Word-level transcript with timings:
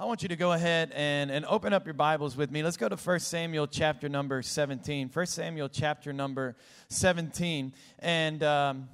I 0.00 0.04
want 0.04 0.22
you 0.22 0.28
to 0.28 0.36
go 0.36 0.52
ahead 0.52 0.92
and, 0.94 1.28
and 1.28 1.44
open 1.46 1.72
up 1.72 1.84
your 1.84 1.92
Bibles 1.92 2.36
with 2.36 2.52
me. 2.52 2.62
Let's 2.62 2.76
go 2.76 2.88
to 2.88 2.94
1 2.94 3.18
Samuel 3.18 3.66
chapter 3.66 4.08
number 4.08 4.42
17. 4.42 5.10
1 5.12 5.26
Samuel 5.26 5.68
chapter 5.68 6.12
number 6.12 6.54
17. 6.88 7.72
And. 7.98 8.42
Um, 8.44 8.88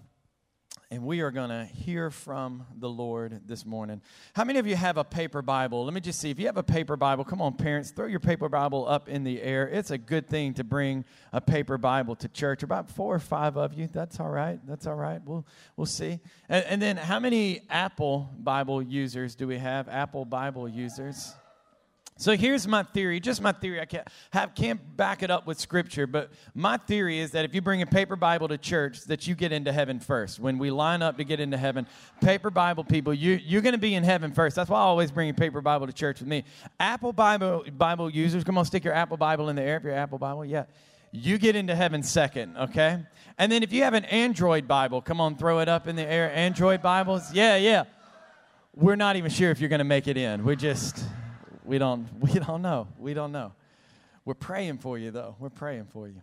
and 0.94 1.04
we 1.04 1.22
are 1.22 1.32
going 1.32 1.50
to 1.50 1.64
hear 1.64 2.08
from 2.08 2.64
the 2.78 2.88
Lord 2.88 3.40
this 3.48 3.66
morning. 3.66 4.00
How 4.32 4.44
many 4.44 4.60
of 4.60 4.66
you 4.68 4.76
have 4.76 4.96
a 4.96 5.02
paper 5.02 5.42
Bible? 5.42 5.84
Let 5.84 5.92
me 5.92 6.00
just 6.00 6.20
see. 6.20 6.30
If 6.30 6.38
you 6.38 6.46
have 6.46 6.56
a 6.56 6.62
paper 6.62 6.96
Bible, 6.96 7.24
come 7.24 7.42
on, 7.42 7.54
parents, 7.54 7.90
throw 7.90 8.06
your 8.06 8.20
paper 8.20 8.48
Bible 8.48 8.86
up 8.86 9.08
in 9.08 9.24
the 9.24 9.42
air. 9.42 9.68
It's 9.68 9.90
a 9.90 9.98
good 9.98 10.28
thing 10.28 10.54
to 10.54 10.62
bring 10.62 11.04
a 11.32 11.40
paper 11.40 11.78
Bible 11.78 12.14
to 12.16 12.28
church. 12.28 12.62
About 12.62 12.88
four 12.88 13.12
or 13.12 13.18
five 13.18 13.56
of 13.56 13.74
you. 13.74 13.88
That's 13.92 14.20
all 14.20 14.28
right. 14.28 14.60
That's 14.68 14.86
all 14.86 14.94
right. 14.94 15.20
We'll, 15.24 15.44
we'll 15.76 15.86
see. 15.86 16.20
And, 16.48 16.64
and 16.66 16.80
then, 16.80 16.96
how 16.96 17.18
many 17.18 17.62
Apple 17.68 18.30
Bible 18.38 18.80
users 18.80 19.34
do 19.34 19.48
we 19.48 19.58
have? 19.58 19.88
Apple 19.88 20.24
Bible 20.24 20.68
users? 20.68 21.34
So 22.16 22.36
here's 22.36 22.68
my 22.68 22.84
theory, 22.84 23.18
just 23.18 23.42
my 23.42 23.50
theory. 23.50 23.80
I 23.80 23.86
can't, 23.86 24.06
can't 24.54 24.96
back 24.96 25.24
it 25.24 25.32
up 25.32 25.48
with 25.48 25.58
scripture, 25.58 26.06
but 26.06 26.30
my 26.54 26.76
theory 26.76 27.18
is 27.18 27.32
that 27.32 27.44
if 27.44 27.56
you 27.56 27.60
bring 27.60 27.82
a 27.82 27.86
paper 27.86 28.14
Bible 28.14 28.46
to 28.48 28.56
church, 28.56 29.02
that 29.06 29.26
you 29.26 29.34
get 29.34 29.50
into 29.50 29.72
heaven 29.72 29.98
first. 29.98 30.38
When 30.38 30.56
we 30.56 30.70
line 30.70 31.02
up 31.02 31.16
to 31.16 31.24
get 31.24 31.40
into 31.40 31.56
heaven, 31.56 31.88
paper 32.20 32.50
Bible 32.50 32.84
people, 32.84 33.12
you, 33.12 33.40
you're 33.44 33.62
going 33.62 33.74
to 33.74 33.80
be 33.80 33.96
in 33.96 34.04
heaven 34.04 34.32
first. 34.32 34.54
That's 34.54 34.70
why 34.70 34.78
I 34.78 34.82
always 34.82 35.10
bring 35.10 35.28
a 35.28 35.34
paper 35.34 35.60
Bible 35.60 35.88
to 35.88 35.92
church 35.92 36.20
with 36.20 36.28
me. 36.28 36.44
Apple 36.78 37.12
Bible, 37.12 37.64
Bible 37.76 38.08
users, 38.08 38.44
come 38.44 38.58
on, 38.58 38.64
stick 38.64 38.84
your 38.84 38.94
Apple 38.94 39.16
Bible 39.16 39.48
in 39.48 39.56
the 39.56 39.62
air 39.62 39.78
if 39.78 39.82
your 39.82 39.94
Apple 39.94 40.18
Bible, 40.18 40.44
yeah. 40.44 40.66
You 41.10 41.36
get 41.36 41.56
into 41.56 41.74
heaven 41.74 42.04
second, 42.04 42.56
okay? 42.56 43.00
And 43.38 43.50
then 43.50 43.64
if 43.64 43.72
you 43.72 43.82
have 43.82 43.94
an 43.94 44.04
Android 44.04 44.68
Bible, 44.68 45.02
come 45.02 45.20
on, 45.20 45.36
throw 45.36 45.58
it 45.58 45.68
up 45.68 45.88
in 45.88 45.96
the 45.96 46.06
air. 46.06 46.32
Android 46.32 46.80
Bibles, 46.80 47.32
yeah, 47.32 47.56
yeah. 47.56 47.84
We're 48.72 48.96
not 48.96 49.16
even 49.16 49.32
sure 49.32 49.50
if 49.50 49.60
you're 49.60 49.68
going 49.68 49.78
to 49.78 49.84
make 49.84 50.06
it 50.06 50.16
in. 50.16 50.44
We're 50.44 50.54
just 50.54 51.04
we 51.64 51.78
don't, 51.78 52.08
we 52.20 52.32
don't 52.32 52.62
know. 52.62 52.88
We 52.98 53.14
don't 53.14 53.32
know. 53.32 53.52
We're 54.24 54.34
praying 54.34 54.78
for 54.78 54.98
you, 54.98 55.10
though. 55.10 55.36
We're 55.38 55.50
praying 55.50 55.86
for 55.86 56.08
you. 56.08 56.20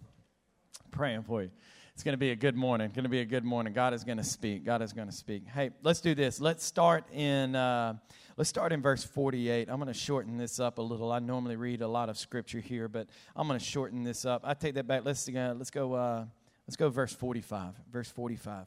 Praying 0.91 1.23
for 1.23 1.43
you. 1.43 1.51
It's 1.93 2.03
going 2.03 2.13
to 2.13 2.17
be 2.17 2.31
a 2.31 2.35
good 2.35 2.55
morning. 2.55 2.89
Going 2.89 3.03
to 3.03 3.09
be 3.09 3.19
a 3.19 3.25
good 3.25 3.43
morning. 3.43 3.73
God 3.73 3.93
is 3.93 4.03
going 4.03 4.17
to 4.17 4.23
speak. 4.23 4.65
God 4.65 4.81
is 4.81 4.91
going 4.91 5.07
to 5.07 5.13
speak. 5.13 5.45
Hey, 5.47 5.69
let's 5.83 6.01
do 6.01 6.15
this. 6.15 6.41
Let's 6.41 6.65
start 6.65 7.03
in. 7.13 7.55
Uh, 7.55 7.95
let's 8.37 8.49
start 8.49 8.71
in 8.71 8.81
verse 8.81 9.03
48. 9.03 9.69
I'm 9.69 9.75
going 9.75 9.87
to 9.87 9.93
shorten 9.93 10.37
this 10.37 10.59
up 10.59 10.79
a 10.79 10.81
little. 10.81 11.11
I 11.11 11.19
normally 11.19 11.57
read 11.57 11.81
a 11.81 11.87
lot 11.87 12.09
of 12.09 12.17
scripture 12.17 12.59
here, 12.59 12.87
but 12.87 13.07
I'm 13.35 13.47
going 13.47 13.59
to 13.59 13.65
shorten 13.65 14.03
this 14.03 14.25
up. 14.25 14.41
I 14.43 14.53
take 14.55 14.73
that 14.75 14.87
back. 14.87 15.05
Let's 15.05 15.29
uh, 15.29 15.53
let's 15.55 15.69
go. 15.69 15.93
Uh, 15.93 16.25
let's 16.67 16.75
go. 16.75 16.89
Verse 16.89 17.13
45. 17.13 17.75
Verse 17.91 18.09
45. 18.09 18.65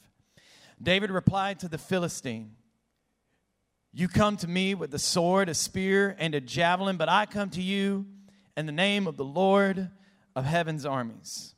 David 0.80 1.10
replied 1.10 1.58
to 1.60 1.68
the 1.68 1.78
Philistine. 1.78 2.52
You 3.96 4.08
come 4.08 4.36
to 4.38 4.48
me 4.48 4.74
with 4.74 4.92
a 4.92 4.98
sword, 4.98 5.48
a 5.48 5.54
spear, 5.54 6.16
and 6.18 6.34
a 6.34 6.40
javelin, 6.40 6.96
but 6.96 7.08
I 7.08 7.26
come 7.26 7.48
to 7.50 7.62
you 7.62 8.06
in 8.56 8.66
the 8.66 8.72
name 8.72 9.06
of 9.06 9.16
the 9.16 9.24
Lord 9.24 9.88
of 10.34 10.44
heaven's 10.44 10.84
armies, 10.84 11.54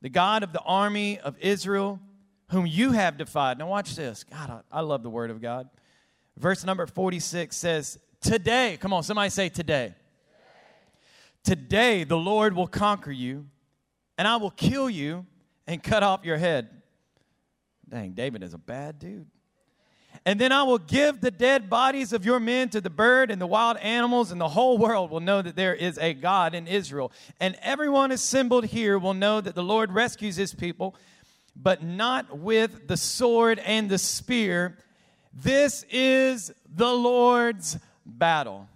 the 0.00 0.10
God 0.10 0.44
of 0.44 0.52
the 0.52 0.60
army 0.60 1.18
of 1.18 1.36
Israel, 1.40 1.98
whom 2.50 2.66
you 2.66 2.92
have 2.92 3.18
defied. 3.18 3.58
Now, 3.58 3.66
watch 3.66 3.96
this. 3.96 4.22
God, 4.22 4.62
I, 4.70 4.78
I 4.78 4.80
love 4.82 5.02
the 5.02 5.10
word 5.10 5.32
of 5.32 5.42
God. 5.42 5.68
Verse 6.36 6.64
number 6.64 6.86
46 6.86 7.56
says, 7.56 7.98
Today, 8.20 8.78
come 8.80 8.92
on, 8.92 9.02
somebody 9.02 9.30
say 9.30 9.48
today. 9.48 9.96
Today, 11.42 12.04
the 12.04 12.16
Lord 12.16 12.54
will 12.54 12.68
conquer 12.68 13.10
you, 13.10 13.48
and 14.16 14.28
I 14.28 14.36
will 14.36 14.52
kill 14.52 14.88
you 14.88 15.26
and 15.66 15.82
cut 15.82 16.04
off 16.04 16.24
your 16.24 16.38
head. 16.38 16.68
Dang, 17.88 18.12
David 18.12 18.44
is 18.44 18.54
a 18.54 18.58
bad 18.58 19.00
dude. 19.00 19.26
And 20.26 20.38
then 20.38 20.52
I 20.52 20.64
will 20.64 20.78
give 20.78 21.20
the 21.20 21.30
dead 21.30 21.70
bodies 21.70 22.12
of 22.12 22.26
your 22.26 22.40
men 22.40 22.68
to 22.70 22.80
the 22.80 22.90
bird 22.90 23.30
and 23.30 23.40
the 23.40 23.46
wild 23.46 23.78
animals, 23.78 24.30
and 24.30 24.40
the 24.40 24.48
whole 24.48 24.76
world 24.76 25.10
will 25.10 25.20
know 25.20 25.40
that 25.40 25.56
there 25.56 25.74
is 25.74 25.96
a 25.98 26.12
God 26.12 26.54
in 26.54 26.66
Israel. 26.66 27.10
And 27.40 27.56
everyone 27.62 28.12
assembled 28.12 28.66
here 28.66 28.98
will 28.98 29.14
know 29.14 29.40
that 29.40 29.54
the 29.54 29.62
Lord 29.62 29.92
rescues 29.92 30.36
his 30.36 30.54
people, 30.54 30.94
but 31.56 31.82
not 31.82 32.38
with 32.38 32.86
the 32.86 32.98
sword 32.98 33.58
and 33.60 33.88
the 33.88 33.98
spear. 33.98 34.76
This 35.32 35.84
is 35.90 36.52
the 36.68 36.92
Lord's 36.92 37.78
battle 38.04 38.68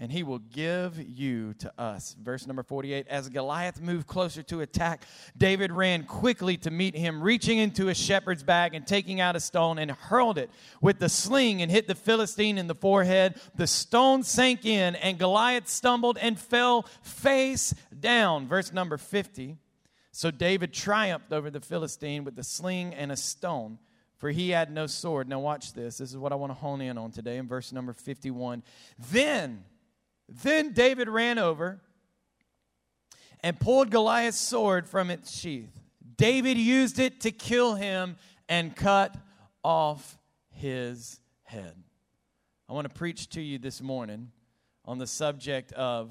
and 0.00 0.10
he 0.10 0.22
will 0.22 0.38
give 0.38 0.98
you 0.98 1.52
to 1.58 1.70
us. 1.78 2.16
Verse 2.20 2.46
number 2.46 2.62
48 2.62 3.06
As 3.06 3.28
Goliath 3.28 3.80
moved 3.80 4.06
closer 4.06 4.42
to 4.44 4.62
attack, 4.62 5.04
David 5.36 5.70
ran 5.70 6.04
quickly 6.04 6.56
to 6.58 6.70
meet 6.70 6.96
him, 6.96 7.22
reaching 7.22 7.58
into 7.58 7.90
a 7.90 7.94
shepherd's 7.94 8.42
bag 8.42 8.74
and 8.74 8.86
taking 8.86 9.20
out 9.20 9.36
a 9.36 9.40
stone 9.40 9.78
and 9.78 9.90
hurled 9.90 10.38
it 10.38 10.50
with 10.80 10.98
the 10.98 11.10
sling 11.10 11.60
and 11.60 11.70
hit 11.70 11.86
the 11.86 11.94
Philistine 11.94 12.56
in 12.56 12.66
the 12.66 12.74
forehead. 12.74 13.38
The 13.54 13.66
stone 13.66 14.22
sank 14.22 14.64
in, 14.64 14.96
and 14.96 15.18
Goliath 15.18 15.68
stumbled 15.68 16.16
and 16.16 16.40
fell 16.40 16.86
face 17.02 17.74
down. 17.98 18.48
Verse 18.48 18.72
number 18.72 18.96
50 18.96 19.58
So 20.12 20.30
David 20.30 20.72
triumphed 20.72 21.30
over 21.30 21.50
the 21.50 21.60
Philistine 21.60 22.24
with 22.24 22.36
the 22.36 22.44
sling 22.44 22.94
and 22.94 23.12
a 23.12 23.16
stone 23.16 23.78
for 24.16 24.30
he 24.30 24.50
had 24.50 24.70
no 24.70 24.86
sword. 24.86 25.30
Now, 25.30 25.38
watch 25.40 25.72
this. 25.72 25.96
This 25.96 26.10
is 26.10 26.16
what 26.18 26.30
I 26.30 26.34
want 26.34 26.50
to 26.50 26.54
hone 26.54 26.82
in 26.82 26.98
on 26.98 27.10
today 27.10 27.38
in 27.38 27.48
verse 27.48 27.72
number 27.72 27.94
51. 27.94 28.62
Then 29.10 29.64
then 30.30 30.72
David 30.72 31.08
ran 31.08 31.38
over 31.38 31.80
and 33.40 33.58
pulled 33.58 33.90
Goliath's 33.90 34.38
sword 34.38 34.88
from 34.88 35.10
its 35.10 35.36
sheath. 35.36 35.72
David 36.16 36.56
used 36.56 36.98
it 36.98 37.20
to 37.22 37.30
kill 37.30 37.74
him 37.74 38.16
and 38.48 38.74
cut 38.76 39.16
off 39.64 40.18
his 40.50 41.20
head. 41.42 41.74
I 42.68 42.72
want 42.72 42.88
to 42.88 42.94
preach 42.94 43.28
to 43.30 43.40
you 43.40 43.58
this 43.58 43.80
morning 43.80 44.30
on 44.84 44.98
the 44.98 45.06
subject 45.06 45.72
of 45.72 46.10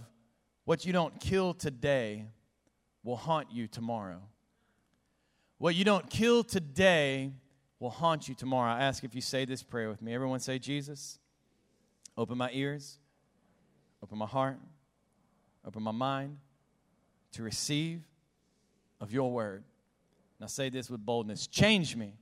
what 0.65 0.85
you 0.85 0.91
don't 0.91 1.19
kill 1.19 1.53
today 1.53 2.25
will 3.03 3.15
haunt 3.15 3.51
you 3.51 3.67
tomorrow. 3.67 4.21
What 5.57 5.75
you 5.75 5.85
don't 5.85 6.09
kill 6.09 6.43
today 6.43 7.31
will 7.79 7.89
haunt 7.89 8.27
you 8.27 8.35
tomorrow. 8.35 8.73
I 8.73 8.81
ask 8.81 9.03
if 9.03 9.15
you 9.15 9.21
say 9.21 9.45
this 9.45 9.63
prayer 9.63 9.89
with 9.89 10.01
me. 10.01 10.13
Everyone 10.13 10.39
say, 10.39 10.59
Jesus, 10.59 11.19
open 12.17 12.37
my 12.37 12.49
ears 12.51 12.99
open 14.03 14.17
my 14.17 14.25
heart, 14.25 14.57
open 15.65 15.83
my 15.83 15.91
mind 15.91 16.37
to 17.33 17.43
receive 17.43 18.01
of 18.99 19.11
your 19.11 19.31
word. 19.31 19.63
Now 20.39 20.47
say 20.47 20.69
this 20.69 20.89
with 20.89 21.05
boldness 21.05 21.47
change 21.47 21.95
me, 21.95 22.13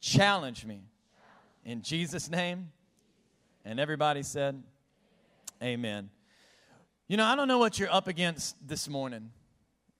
challenge 0.00 0.64
me. 0.64 0.82
In 1.64 1.82
Jesus' 1.82 2.28
name. 2.28 2.70
And 3.64 3.78
everybody 3.78 4.22
said, 4.22 4.60
Amen. 5.62 6.10
You 7.06 7.16
know, 7.16 7.24
I 7.24 7.36
don't 7.36 7.46
know 7.46 7.58
what 7.58 7.78
you're 7.78 7.92
up 7.92 8.08
against 8.08 8.56
this 8.66 8.88
morning. 8.88 9.30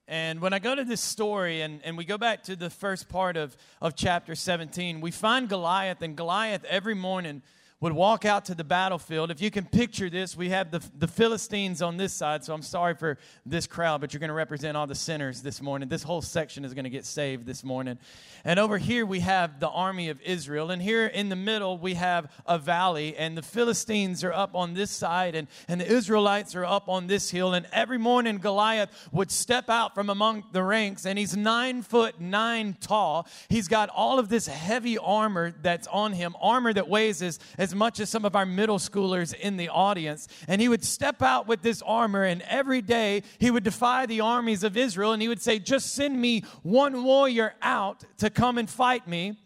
And 0.08 0.40
when 0.40 0.52
I 0.52 0.58
go 0.58 0.74
to 0.74 0.82
this 0.82 1.00
story 1.00 1.60
and, 1.60 1.80
and 1.84 1.96
we 1.96 2.04
go 2.04 2.18
back 2.18 2.42
to 2.44 2.56
the 2.56 2.70
first 2.70 3.08
part 3.08 3.36
of, 3.36 3.56
of 3.80 3.94
chapter 3.94 4.34
17, 4.34 5.00
we 5.00 5.12
find 5.12 5.48
Goliath, 5.48 6.02
and 6.02 6.16
Goliath 6.16 6.64
every 6.64 6.94
morning 6.94 7.42
would 7.82 7.92
walk 7.92 8.24
out 8.24 8.44
to 8.44 8.54
the 8.54 8.62
battlefield. 8.62 9.32
If 9.32 9.42
you 9.42 9.50
can 9.50 9.64
picture 9.64 10.08
this, 10.08 10.36
we 10.36 10.50
have 10.50 10.70
the, 10.70 10.80
the 10.96 11.08
Philistines 11.08 11.82
on 11.82 11.96
this 11.96 12.12
side, 12.12 12.44
so 12.44 12.54
I'm 12.54 12.62
sorry 12.62 12.94
for 12.94 13.18
this 13.44 13.66
crowd, 13.66 14.00
but 14.00 14.14
you're 14.14 14.20
going 14.20 14.28
to 14.28 14.34
represent 14.34 14.76
all 14.76 14.86
the 14.86 14.94
sinners 14.94 15.42
this 15.42 15.60
morning. 15.60 15.88
This 15.88 16.04
whole 16.04 16.22
section 16.22 16.64
is 16.64 16.74
going 16.74 16.84
to 16.84 16.90
get 16.90 17.04
saved 17.04 17.44
this 17.44 17.64
morning. 17.64 17.98
And 18.44 18.60
over 18.60 18.78
here, 18.78 19.04
we 19.04 19.18
have 19.18 19.58
the 19.58 19.68
army 19.68 20.10
of 20.10 20.20
Israel. 20.22 20.70
And 20.70 20.80
here 20.80 21.06
in 21.06 21.28
the 21.28 21.34
middle, 21.34 21.76
we 21.76 21.94
have 21.94 22.30
a 22.46 22.56
valley, 22.56 23.16
and 23.16 23.36
the 23.36 23.42
Philistines 23.42 24.22
are 24.22 24.32
up 24.32 24.54
on 24.54 24.74
this 24.74 24.92
side, 24.92 25.34
and, 25.34 25.48
and 25.66 25.80
the 25.80 25.92
Israelites 25.92 26.54
are 26.54 26.64
up 26.64 26.88
on 26.88 27.08
this 27.08 27.30
hill. 27.30 27.52
And 27.52 27.66
every 27.72 27.98
morning, 27.98 28.38
Goliath 28.38 28.90
would 29.10 29.32
step 29.32 29.68
out 29.68 29.92
from 29.92 30.08
among 30.08 30.44
the 30.52 30.62
ranks, 30.62 31.04
and 31.04 31.18
he's 31.18 31.36
nine 31.36 31.82
foot 31.82 32.20
nine 32.20 32.76
tall. 32.80 33.26
He's 33.48 33.66
got 33.66 33.88
all 33.88 34.20
of 34.20 34.28
this 34.28 34.46
heavy 34.46 34.98
armor 34.98 35.52
that's 35.62 35.88
on 35.88 36.12
him, 36.12 36.36
armor 36.40 36.72
that 36.72 36.88
weighs 36.88 37.22
as, 37.22 37.40
as 37.58 37.71
as 37.72 37.76
much 37.76 38.00
as 38.00 38.10
some 38.10 38.26
of 38.26 38.36
our 38.36 38.44
middle 38.44 38.78
schoolers 38.78 39.32
in 39.32 39.56
the 39.56 39.70
audience. 39.70 40.28
And 40.46 40.60
he 40.60 40.68
would 40.68 40.84
step 40.84 41.22
out 41.22 41.46
with 41.46 41.62
this 41.62 41.80
armor, 41.80 42.22
and 42.22 42.42
every 42.42 42.82
day 42.82 43.22
he 43.38 43.50
would 43.50 43.64
defy 43.64 44.04
the 44.04 44.20
armies 44.20 44.62
of 44.62 44.76
Israel, 44.76 45.12
and 45.12 45.22
he 45.22 45.28
would 45.28 45.40
say, 45.40 45.58
Just 45.58 45.94
send 45.94 46.20
me 46.20 46.42
one 46.62 47.02
warrior 47.02 47.54
out 47.62 48.04
to 48.18 48.28
come 48.28 48.58
and 48.58 48.68
fight 48.68 49.08
me. 49.08 49.38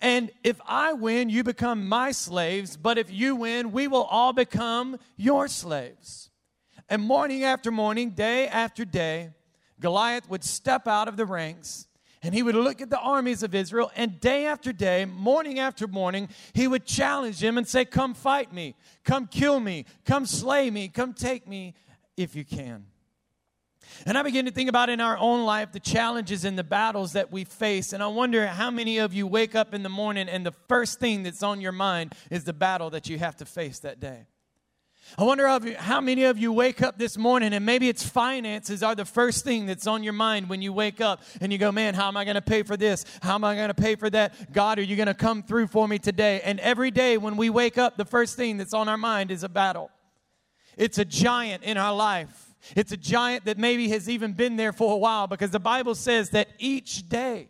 And 0.00 0.30
if 0.42 0.58
I 0.66 0.94
win, 0.94 1.28
you 1.28 1.44
become 1.44 1.86
my 1.86 2.10
slaves. 2.12 2.78
But 2.78 2.96
if 2.96 3.12
you 3.12 3.36
win, 3.36 3.70
we 3.70 3.86
will 3.86 4.04
all 4.04 4.32
become 4.32 4.96
your 5.18 5.46
slaves. 5.46 6.30
And 6.88 7.02
morning 7.02 7.44
after 7.44 7.70
morning, 7.70 8.10
day 8.10 8.48
after 8.48 8.86
day, 8.86 9.32
Goliath 9.78 10.30
would 10.30 10.42
step 10.42 10.88
out 10.88 11.06
of 11.06 11.18
the 11.18 11.26
ranks 11.26 11.87
and 12.22 12.34
he 12.34 12.42
would 12.42 12.54
look 12.54 12.80
at 12.80 12.90
the 12.90 12.98
armies 12.98 13.42
of 13.42 13.54
Israel, 13.54 13.90
and 13.96 14.20
day 14.20 14.46
after 14.46 14.72
day, 14.72 15.04
morning 15.04 15.58
after 15.58 15.86
morning, 15.86 16.28
he 16.52 16.66
would 16.66 16.84
challenge 16.84 17.40
them 17.40 17.58
and 17.58 17.66
say, 17.66 17.84
Come 17.84 18.14
fight 18.14 18.52
me, 18.52 18.74
come 19.04 19.26
kill 19.26 19.60
me, 19.60 19.84
come 20.04 20.26
slay 20.26 20.70
me, 20.70 20.88
come 20.88 21.12
take 21.12 21.46
me 21.46 21.74
if 22.16 22.34
you 22.34 22.44
can. 22.44 22.86
And 24.06 24.18
I 24.18 24.22
begin 24.22 24.44
to 24.44 24.50
think 24.50 24.68
about 24.68 24.90
in 24.90 25.00
our 25.00 25.16
own 25.16 25.44
life 25.44 25.72
the 25.72 25.80
challenges 25.80 26.44
and 26.44 26.58
the 26.58 26.64
battles 26.64 27.12
that 27.12 27.32
we 27.32 27.44
face. 27.44 27.92
And 27.92 28.02
I 28.02 28.06
wonder 28.08 28.46
how 28.46 28.70
many 28.70 28.98
of 28.98 29.14
you 29.14 29.26
wake 29.26 29.54
up 29.54 29.74
in 29.74 29.82
the 29.82 29.88
morning 29.88 30.28
and 30.28 30.44
the 30.44 30.52
first 30.68 31.00
thing 31.00 31.22
that's 31.22 31.42
on 31.42 31.60
your 31.60 31.72
mind 31.72 32.14
is 32.30 32.44
the 32.44 32.52
battle 32.52 32.90
that 32.90 33.08
you 33.08 33.18
have 33.18 33.36
to 33.36 33.44
face 33.44 33.78
that 33.80 34.00
day. 34.00 34.26
I 35.16 35.24
wonder 35.24 35.48
how 35.78 36.00
many 36.00 36.24
of 36.24 36.38
you 36.38 36.52
wake 36.52 36.82
up 36.82 36.98
this 36.98 37.16
morning 37.16 37.54
and 37.54 37.64
maybe 37.64 37.88
it's 37.88 38.06
finances 38.06 38.82
are 38.82 38.94
the 38.94 39.04
first 39.04 39.42
thing 39.44 39.66
that's 39.66 39.86
on 39.86 40.02
your 40.02 40.12
mind 40.12 40.48
when 40.48 40.60
you 40.60 40.72
wake 40.72 41.00
up 41.00 41.22
and 41.40 41.50
you 41.50 41.58
go, 41.58 41.72
man, 41.72 41.94
how 41.94 42.08
am 42.08 42.16
I 42.16 42.24
going 42.24 42.34
to 42.34 42.42
pay 42.42 42.62
for 42.62 42.76
this? 42.76 43.04
How 43.22 43.34
am 43.34 43.44
I 43.44 43.54
going 43.54 43.68
to 43.68 43.74
pay 43.74 43.94
for 43.96 44.10
that? 44.10 44.52
God, 44.52 44.78
are 44.78 44.82
you 44.82 44.96
going 44.96 45.06
to 45.06 45.14
come 45.14 45.42
through 45.42 45.68
for 45.68 45.88
me 45.88 45.98
today? 45.98 46.42
And 46.44 46.60
every 46.60 46.90
day 46.90 47.16
when 47.16 47.36
we 47.36 47.48
wake 47.48 47.78
up, 47.78 47.96
the 47.96 48.04
first 48.04 48.36
thing 48.36 48.58
that's 48.58 48.74
on 48.74 48.88
our 48.88 48.98
mind 48.98 49.30
is 49.30 49.44
a 49.44 49.48
battle. 49.48 49.90
It's 50.76 50.98
a 50.98 51.04
giant 51.04 51.64
in 51.64 51.78
our 51.78 51.94
life. 51.94 52.54
It's 52.76 52.92
a 52.92 52.96
giant 52.96 53.46
that 53.46 53.56
maybe 53.56 53.88
has 53.88 54.08
even 54.08 54.34
been 54.34 54.56
there 54.56 54.72
for 54.72 54.92
a 54.92 54.98
while 54.98 55.26
because 55.26 55.50
the 55.50 55.60
Bible 55.60 55.94
says 55.94 56.30
that 56.30 56.48
each 56.58 57.08
day 57.08 57.48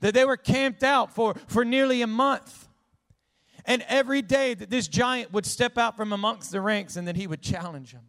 that 0.00 0.14
they 0.14 0.24
were 0.24 0.36
camped 0.36 0.82
out 0.82 1.14
for, 1.14 1.34
for 1.46 1.64
nearly 1.64 2.02
a 2.02 2.06
month. 2.06 2.68
And 3.64 3.84
every 3.88 4.22
day 4.22 4.54
that 4.54 4.70
this 4.70 4.88
giant 4.88 5.32
would 5.32 5.46
step 5.46 5.78
out 5.78 5.96
from 5.96 6.12
amongst 6.12 6.50
the 6.50 6.60
ranks 6.60 6.96
and 6.96 7.06
then 7.06 7.14
he 7.14 7.26
would 7.26 7.42
challenge 7.42 7.92
him. 7.92 8.02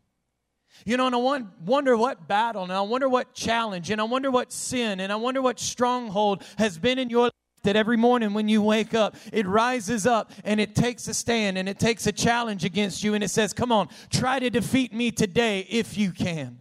You 0.85 0.97
know, 0.97 1.05
and 1.05 1.15
I 1.15 1.43
wonder 1.63 1.95
what 1.95 2.27
battle, 2.27 2.63
and 2.63 2.71
I 2.71 2.81
wonder 2.81 3.07
what 3.07 3.33
challenge, 3.33 3.89
and 3.89 4.01
I 4.01 4.05
wonder 4.05 4.31
what 4.31 4.51
sin, 4.51 4.99
and 4.99 5.13
I 5.13 5.15
wonder 5.15 5.41
what 5.41 5.59
stronghold 5.59 6.43
has 6.57 6.77
been 6.77 6.97
in 6.97 7.09
your 7.09 7.25
life 7.25 7.31
that 7.63 7.75
every 7.75 7.95
morning 7.95 8.33
when 8.33 8.49
you 8.49 8.61
wake 8.61 8.93
up, 8.93 9.15
it 9.31 9.47
rises 9.47 10.05
up 10.05 10.31
and 10.43 10.59
it 10.59 10.75
takes 10.75 11.07
a 11.07 11.13
stand 11.13 11.57
and 11.57 11.67
it 11.67 11.79
takes 11.79 12.05
a 12.07 12.11
challenge 12.11 12.65
against 12.65 13.03
you 13.03 13.13
and 13.13 13.23
it 13.23 13.29
says, 13.29 13.53
Come 13.53 13.71
on, 13.71 13.87
try 14.09 14.39
to 14.39 14.49
defeat 14.49 14.93
me 14.93 15.11
today 15.11 15.65
if 15.69 15.97
you 15.97 16.11
can. 16.11 16.59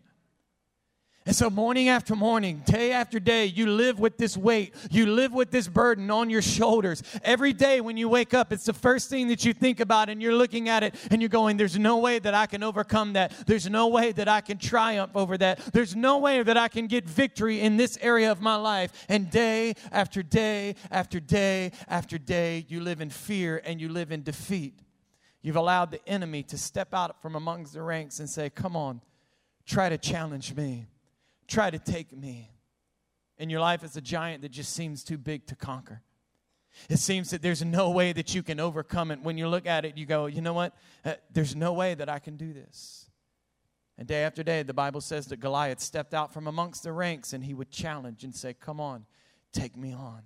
And 1.25 1.37
so, 1.37 1.49
morning 1.49 1.89
after 1.89 2.17
morning, 2.17 2.65
day 2.67 2.91
after 2.91 3.21
day, 3.21 3.47
you 3.47 3.69
live 3.69 4.01
with 4.01 4.17
this 4.17 4.37
weight. 4.37 4.75
You 4.91 5.07
live 5.07 5.33
with 5.33 5.53
this 5.53 5.69
burden 5.69 6.11
on 6.11 6.31
your 6.31 6.43
shoulders. 6.43 7.01
Every 7.23 7.53
day 7.53 7.81
when 7.81 7.97
you 7.97 8.09
wake 8.09 8.35
up, 8.35 8.53
it's 8.53 8.65
the 8.65 8.73
first 8.73 9.09
thing 9.09 9.29
that 9.29 9.45
you 9.45 9.53
think 9.53 9.79
about, 9.79 10.09
and 10.09 10.21
you're 10.21 10.35
looking 10.35 10.69
at 10.69 10.83
it 10.83 10.97
and 11.13 11.23
you're 11.23 11.29
going, 11.29 11.57
There's 11.57 11.79
no 11.79 11.99
way 11.99 12.19
that 12.19 12.35
I 12.35 12.47
can 12.47 12.65
overcome 12.65 13.13
that. 13.13 13.33
There's 13.47 13.71
no 13.71 13.87
way 13.87 14.11
that 14.11 14.27
I 14.27 14.41
can 14.41 14.59
triumph 14.59 15.13
over 15.15 15.39
that. 15.39 15.61
There's 15.73 15.95
no 15.95 16.19
way 16.19 16.43
that 16.43 16.57
I 16.57 16.67
can 16.67 16.89
get 16.89 17.09
victory 17.09 17.61
in 17.61 17.77
this 17.77 17.97
area 18.03 18.33
of 18.33 18.41
my 18.41 18.57
life. 18.57 19.07
And 19.09 19.31
day 19.31 19.75
after 19.93 20.25
day 20.25 20.75
after 20.91 21.21
day 21.21 21.71
after 21.87 22.19
day, 22.19 22.67
you 22.69 22.81
live 22.81 23.01
in 23.01 23.11
fear 23.11 23.63
and 23.65 23.81
you 23.81 23.89
live 23.89 24.11
in 24.11 24.25
defeat. 24.25 24.81
You've 25.41 25.55
allowed 25.55 25.93
the 25.93 26.09
enemy 26.09 26.43
to 26.45 26.59
step 26.59 26.93
out 26.93 27.23
from 27.23 27.37
amongst 27.37 27.75
the 27.75 27.83
ranks 27.83 28.19
and 28.19 28.29
say, 28.29 28.51
Come 28.51 28.75
on, 28.75 29.01
try 29.65 29.89
to 29.89 29.99
challenge 29.99 30.57
me 30.57 30.89
try 31.53 31.71
to 31.71 31.79
take 31.79 32.17
me. 32.17 32.51
In 33.39 33.51
your 33.51 33.61
life, 33.61 33.83
it's 33.85 33.97
a 33.97 34.01
giant 34.01 34.43
that 34.43 34.51
just 34.51 34.73
seems 34.73 35.05
too 35.05 35.19
big 35.19 35.47
to 35.47 35.57
conquer. 35.57 36.03
It 36.89 36.99
seems 36.99 37.31
that 37.31 37.43
there's 37.43 37.65
no 37.65 37.91
way 37.91 38.13
that 38.13 38.35
you 38.35 38.43
can 38.43 38.59
overcome 38.59 39.11
it. 39.11 39.21
When 39.23 39.37
you 39.37 39.49
look 39.49 39.67
at 39.67 39.85
it, 39.85 39.99
you 39.99 40.07
go, 40.07 40.27
you 40.27 40.41
know 40.41 40.55
what? 40.55 40.75
Uh, 41.05 41.15
there's 41.31 41.55
no 41.55 41.73
way 41.73 41.95
that 41.95 42.09
I 42.09 42.19
can 42.19 42.37
do 42.37 42.53
this. 42.53 43.11
And 43.99 44.09
day 44.09 44.25
after 44.25 44.43
day, 44.43 44.63
the 44.63 44.73
Bible 44.73 45.01
says 45.01 45.27
that 45.27 45.41
Goliath 45.41 45.81
stepped 45.81 46.15
out 46.15 46.33
from 46.33 46.47
amongst 46.47 46.83
the 46.83 46.93
ranks 46.93 47.33
and 47.33 47.45
he 47.45 47.53
would 47.53 47.71
challenge 47.71 48.25
and 48.25 48.35
say, 48.35 48.55
Come 48.55 48.81
on, 48.81 49.05
take 49.53 49.77
me 49.77 49.93
on. 49.93 50.23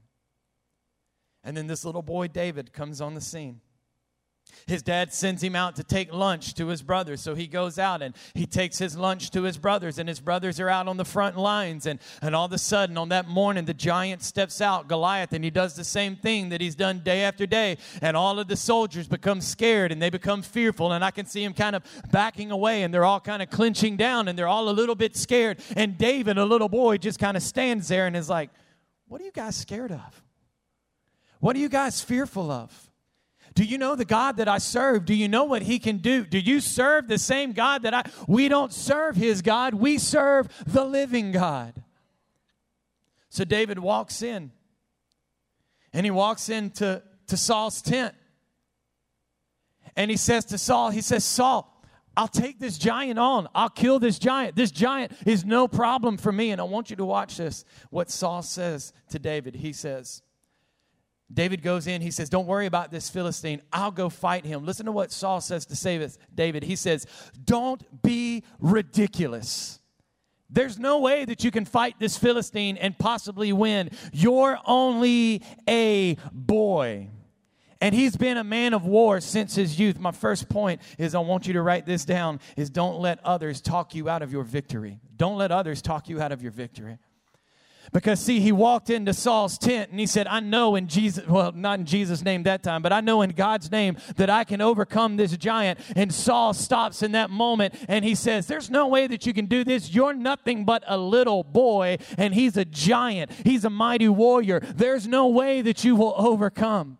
And 1.43 1.57
then 1.57 1.67
this 1.67 1.85
little 1.85 2.03
boy, 2.03 2.29
David, 2.29 2.73
comes 2.73 3.01
on 3.01 3.15
the 3.15 3.21
scene. 3.21 3.61
His 4.67 4.83
dad 4.83 5.13
sends 5.13 5.43
him 5.43 5.55
out 5.55 5.77
to 5.77 5.85
take 5.85 6.13
lunch 6.13 6.55
to 6.55 6.67
his 6.69 6.83
brothers. 6.83 7.21
So 7.21 7.35
he 7.37 7.47
goes 7.47 7.79
out 7.79 8.03
and 8.03 8.17
he 8.35 8.47
takes 8.47 8.79
his 8.79 8.97
lunch 8.97 9.31
to 9.31 9.43
his 9.43 9.59
brothers, 9.59 9.99
and 9.99 10.09
his 10.09 10.19
brothers 10.19 10.59
are 10.59 10.69
out 10.69 10.89
on 10.89 10.97
the 10.97 11.05
front 11.05 11.39
lines. 11.39 11.87
And, 11.87 12.01
and 12.21 12.35
all 12.35 12.47
of 12.47 12.53
a 12.53 12.59
sudden, 12.59 12.99
on 12.99 13.11
that 13.11 13.29
morning, 13.29 13.65
the 13.65 13.75
giant 13.75 14.23
steps 14.23 14.61
out, 14.61 14.89
Goliath, 14.89 15.33
and 15.33 15.45
he 15.45 15.51
does 15.51 15.75
the 15.75 15.85
same 15.85 16.17
thing 16.17 16.49
that 16.49 16.61
he's 16.61 16.75
done 16.75 17.01
day 17.01 17.23
after 17.23 17.47
day. 17.47 17.79
And 18.03 18.17
all 18.17 18.41
of 18.41 18.49
the 18.49 18.57
soldiers 18.57 19.07
become 19.07 19.41
scared 19.41 19.93
and 19.93 20.03
they 20.03 20.11
become 20.11 20.43
fearful. 20.43 20.93
And 20.93 21.05
I 21.05 21.13
can 21.13 21.27
see 21.27 21.45
him 21.45 21.55
kind 21.55 21.77
of 21.77 21.85
backing 22.11 22.51
away, 22.51 22.83
and 22.83 22.93
they're 22.93 23.05
all 23.05 23.21
kind 23.21 23.43
of 23.43 23.51
clinching 23.51 23.97
down, 23.97 24.27
and 24.27 24.37
they're 24.37 24.49
all 24.49 24.69
a 24.69 24.71
little 24.71 24.97
bit 24.97 25.17
scared. 25.17 25.61
And 25.77 25.97
David, 25.97 26.39
a 26.39 26.45
little 26.45 26.69
boy, 26.69 26.99
just 26.99 27.21
kind 27.21 27.37
of 27.37 27.43
stands 27.43 27.87
there 27.89 28.07
and 28.07 28.17
is 28.17 28.29
like, 28.29 28.51
What 29.07 29.21
are 29.21 29.25
you 29.25 29.33
guys 29.33 29.55
scared 29.55 29.93
of? 29.93 30.23
What 31.39 31.55
are 31.55 31.61
you 31.61 31.69
guys 31.69 32.01
fearful 32.01 32.51
of? 32.51 32.86
Do 33.57 33.65
you 33.65 33.79
know 33.79 33.97
the 33.97 34.05
God 34.05 34.37
that 34.37 34.49
I 34.49 34.59
serve? 34.59 35.07
Do 35.07 35.15
you 35.15 35.29
know 35.29 35.45
what 35.45 35.63
he 35.63 35.79
can 35.79 35.97
do? 35.97 36.27
Do 36.27 36.39
you 36.39 36.61
serve 36.61 37.09
the 37.09 37.19
same 37.19 37.53
God 37.53 37.85
that 37.85 37.95
I 37.95 38.03
we 38.29 38.49
don't 38.49 38.71
serve 38.71 39.17
his 39.17 39.41
God, 39.41 39.73
we 39.73 39.97
serve 39.97 40.49
the 40.67 40.85
living 40.85 41.33
God. 41.33 41.73
So 43.31 43.45
David 43.45 43.79
walks 43.79 44.21
in. 44.21 44.53
And 45.95 46.05
he 46.05 46.11
walks 46.11 46.51
into 46.51 47.03
to 47.29 47.37
Saul's 47.39 47.81
tent. 47.81 48.15
And 49.97 50.11
he 50.11 50.19
says 50.19 50.45
to 50.47 50.59
Saul, 50.59 50.91
he 50.91 51.01
says, 51.01 51.25
"Saul, 51.25 51.83
I'll 52.15 52.29
take 52.29 52.59
this 52.59 52.77
giant 52.77 53.19
on. 53.19 53.49
I'll 53.55 53.71
kill 53.71 53.99
this 53.99 54.19
giant. 54.19 54.55
This 54.55 54.71
giant 54.71 55.13
is 55.25 55.47
no 55.47 55.67
problem 55.67 56.19
for 56.19 56.31
me." 56.31 56.51
And 56.51 56.61
I 56.61 56.65
want 56.65 56.91
you 56.91 56.97
to 56.97 57.07
watch 57.07 57.39
this. 57.39 57.65
What 57.89 58.11
Saul 58.11 58.43
says 58.43 58.93
to 59.09 59.19
David. 59.19 59.55
He 59.55 59.73
says, 59.73 60.21
David 61.33 61.63
goes 61.63 61.87
in, 61.87 62.03
he 62.03 62.11
says, 62.11 62.29
Don't 62.29 62.47
worry 62.47 62.67
about 62.67 62.91
this 62.91 63.11
Philistine. 63.11 63.61
I'll 63.73 63.91
go 63.91 64.09
fight 64.09 64.45
him. 64.45 64.65
Listen 64.65 64.87
to 64.87 64.93
what 64.93 65.11
Saul 65.11 65.41
says 65.41 65.67
to 65.67 66.11
David. 66.35 66.63
He 66.63 66.77
says, 66.77 67.07
Don't 67.45 67.83
be 68.03 68.45
ridiculous. 68.61 69.81
There's 70.49 70.79
no 70.79 71.01
way 71.01 71.25
that 71.25 71.43
you 71.43 71.51
can 71.51 71.65
fight 71.65 71.97
this 71.99 72.17
Philistine 72.17 72.77
and 72.77 72.97
possibly 72.97 73.53
win. 73.53 73.91
You're 74.13 74.59
only 74.65 75.43
a 75.69 76.17
boy. 76.33 77.11
And 77.81 77.95
he's 77.95 78.17
been 78.17 78.37
a 78.37 78.45
man 78.45 78.73
of 78.73 78.85
war 78.87 79.21
since 79.21 79.55
his 79.55 79.79
youth. 79.79 79.99
My 79.99 80.13
first 80.13 80.49
point 80.49 80.81
is 80.99 81.15
I 81.15 81.19
want 81.19 81.47
you 81.47 81.55
to 81.55 81.63
write 81.63 81.85
this 81.85 82.05
down 82.05 82.41
is 82.57 82.71
don't 82.71 83.01
let 83.01 83.23
others 83.25 83.61
talk 83.61 83.95
you 83.95 84.09
out 84.09 84.23
of 84.23 84.33
your 84.33 84.45
victory. 84.45 85.01
Don't 85.17 85.37
let 85.37 85.51
others 85.51 85.83
talk 85.83 86.09
you 86.09 86.21
out 86.21 86.33
of 86.33 86.43
your 86.43 86.53
victory. 86.53 86.99
Because, 87.93 88.21
see, 88.21 88.41
he 88.41 88.53
walked 88.53 88.91
into 88.91 89.13
Saul's 89.13 89.59
tent 89.59 89.91
and 89.91 90.01
he 90.01 90.07
said, 90.07 90.27
I 90.27 90.41
know 90.41 90.75
in 90.77 90.89
Jesus, 90.89 91.27
well, 91.27 91.53
not 91.53 91.79
in 91.81 91.87
Jesus' 91.87 92.23
name 92.23 92.43
that 92.45 92.63
time, 92.63 92.83
but 92.83 92.93
I 92.93 93.01
know 93.01 93.23
in 93.23 93.31
God's 93.31 93.71
name 93.71 93.97
that 94.17 94.31
I 94.31 94.45
can 94.45 94.61
overcome 94.61 95.17
this 95.17 95.37
giant. 95.37 95.79
And 95.95 96.13
Saul 96.13 96.53
stops 96.55 97.03
in 97.03 97.13
that 97.13 97.31
moment 97.31 97.75
and 97.89 98.05
he 98.05 98.15
says, 98.15 98.47
There's 98.47 98.71
no 98.71 98.89
way 98.89 99.07
that 99.07 99.27
you 99.27 99.33
can 99.33 99.47
do 99.47 99.65
this. 99.65 99.95
You're 99.95 100.15
nothing 100.15 100.65
but 100.65 100.83
a 100.87 100.99
little 100.99 101.45
boy, 101.45 101.99
and 102.19 102.35
he's 102.35 102.57
a 102.57 102.65
giant. 102.65 103.31
He's 103.45 103.65
a 103.65 103.71
mighty 103.71 104.09
warrior. 104.09 104.61
There's 104.61 105.07
no 105.07 105.29
way 105.29 105.63
that 105.63 105.85
you 105.85 105.97
will 105.97 106.15
overcome. 106.17 106.99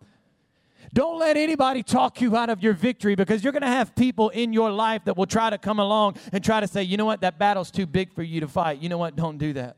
Don't 0.93 1.19
let 1.19 1.37
anybody 1.37 1.83
talk 1.83 2.21
you 2.21 2.35
out 2.35 2.49
of 2.49 2.63
your 2.63 2.73
victory 2.73 3.15
because 3.15 3.43
you're 3.43 3.53
going 3.53 3.61
to 3.61 3.67
have 3.67 3.95
people 3.95 4.29
in 4.29 4.53
your 4.53 4.71
life 4.71 5.03
that 5.05 5.17
will 5.17 5.25
try 5.25 5.49
to 5.49 5.57
come 5.57 5.79
along 5.79 6.15
and 6.31 6.43
try 6.43 6.59
to 6.59 6.67
say, 6.67 6.83
you 6.83 6.97
know 6.97 7.05
what, 7.05 7.21
that 7.21 7.37
battle's 7.37 7.71
too 7.71 7.85
big 7.85 8.13
for 8.13 8.23
you 8.23 8.39
to 8.39 8.47
fight. 8.47 8.79
You 8.79 8.89
know 8.89 8.97
what, 8.97 9.15
don't 9.15 9.37
do 9.37 9.53
that. 9.53 9.77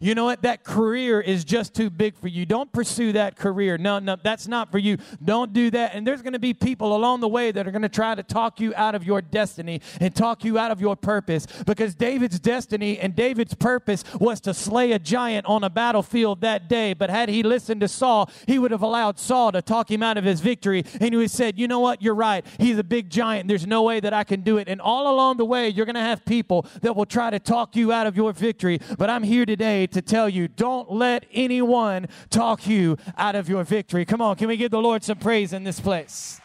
You 0.00 0.14
know 0.14 0.24
what? 0.24 0.42
That 0.42 0.64
career 0.64 1.20
is 1.20 1.44
just 1.44 1.74
too 1.74 1.90
big 1.90 2.16
for 2.16 2.28
you. 2.28 2.46
Don't 2.46 2.72
pursue 2.72 3.12
that 3.12 3.36
career. 3.36 3.78
No, 3.78 3.98
no, 3.98 4.16
that's 4.22 4.46
not 4.46 4.70
for 4.70 4.78
you. 4.78 4.98
Don't 5.24 5.52
do 5.52 5.70
that. 5.70 5.94
And 5.94 6.06
there's 6.06 6.22
going 6.22 6.34
to 6.34 6.38
be 6.38 6.54
people 6.54 6.94
along 6.94 7.20
the 7.20 7.28
way 7.28 7.50
that 7.50 7.66
are 7.66 7.70
going 7.70 7.82
to 7.82 7.88
try 7.88 8.14
to 8.14 8.22
talk 8.22 8.60
you 8.60 8.72
out 8.76 8.94
of 8.94 9.04
your 9.04 9.22
destiny 9.22 9.80
and 10.00 10.14
talk 10.14 10.44
you 10.44 10.58
out 10.58 10.70
of 10.70 10.80
your 10.80 10.96
purpose 10.96 11.46
because 11.66 11.94
David's 11.94 12.38
destiny 12.38 12.98
and 12.98 13.14
David's 13.16 13.54
purpose 13.54 14.04
was 14.18 14.40
to 14.42 14.54
slay 14.54 14.92
a 14.92 14.98
giant 14.98 15.46
on 15.46 15.64
a 15.64 15.70
battlefield 15.70 16.40
that 16.42 16.68
day. 16.68 16.94
But 16.94 17.10
had 17.10 17.28
he 17.28 17.42
listened 17.42 17.80
to 17.80 17.88
Saul, 17.88 18.30
he 18.46 18.58
would 18.58 18.70
have 18.70 18.82
allowed 18.82 19.18
Saul 19.18 19.52
to 19.52 19.62
talk 19.62 19.90
him 19.90 20.02
out 20.02 20.18
of 20.18 20.24
his 20.24 20.40
victory. 20.40 20.84
And 21.00 21.10
he 21.10 21.16
would 21.16 21.22
have 21.24 21.30
said, 21.30 21.58
You 21.58 21.68
know 21.68 21.80
what? 21.80 22.02
You're 22.02 22.14
right. 22.14 22.44
He's 22.58 22.78
a 22.78 22.84
big 22.84 23.10
giant. 23.10 23.48
There's 23.48 23.66
no 23.66 23.82
way 23.82 24.00
that 24.00 24.12
I 24.12 24.24
can 24.24 24.42
do 24.42 24.58
it. 24.58 24.68
And 24.68 24.80
all 24.80 25.14
along 25.14 25.36
the 25.38 25.44
way, 25.44 25.68
you're 25.68 25.86
going 25.86 25.94
to 25.94 26.00
have 26.00 26.24
people 26.24 26.66
that 26.82 26.94
will 26.94 27.06
try 27.06 27.30
to 27.30 27.38
talk 27.38 27.76
you 27.76 27.92
out 27.92 28.06
of 28.06 28.16
your 28.16 28.32
victory. 28.32 28.80
But 28.98 29.10
I'm 29.10 29.22
here 29.22 29.46
today 29.46 29.79
to 29.88 30.02
tell 30.02 30.28
you 30.28 30.48
don't 30.48 30.90
let 30.90 31.26
anyone 31.32 32.08
talk 32.30 32.66
you 32.66 32.96
out 33.16 33.34
of 33.34 33.48
your 33.48 33.64
victory. 33.64 34.04
Come 34.04 34.20
on, 34.20 34.36
can 34.36 34.48
we 34.48 34.56
give 34.56 34.70
the 34.70 34.80
Lord 34.80 35.04
some 35.04 35.18
praise 35.18 35.52
in 35.52 35.64
this 35.64 35.80
place? 35.80 36.40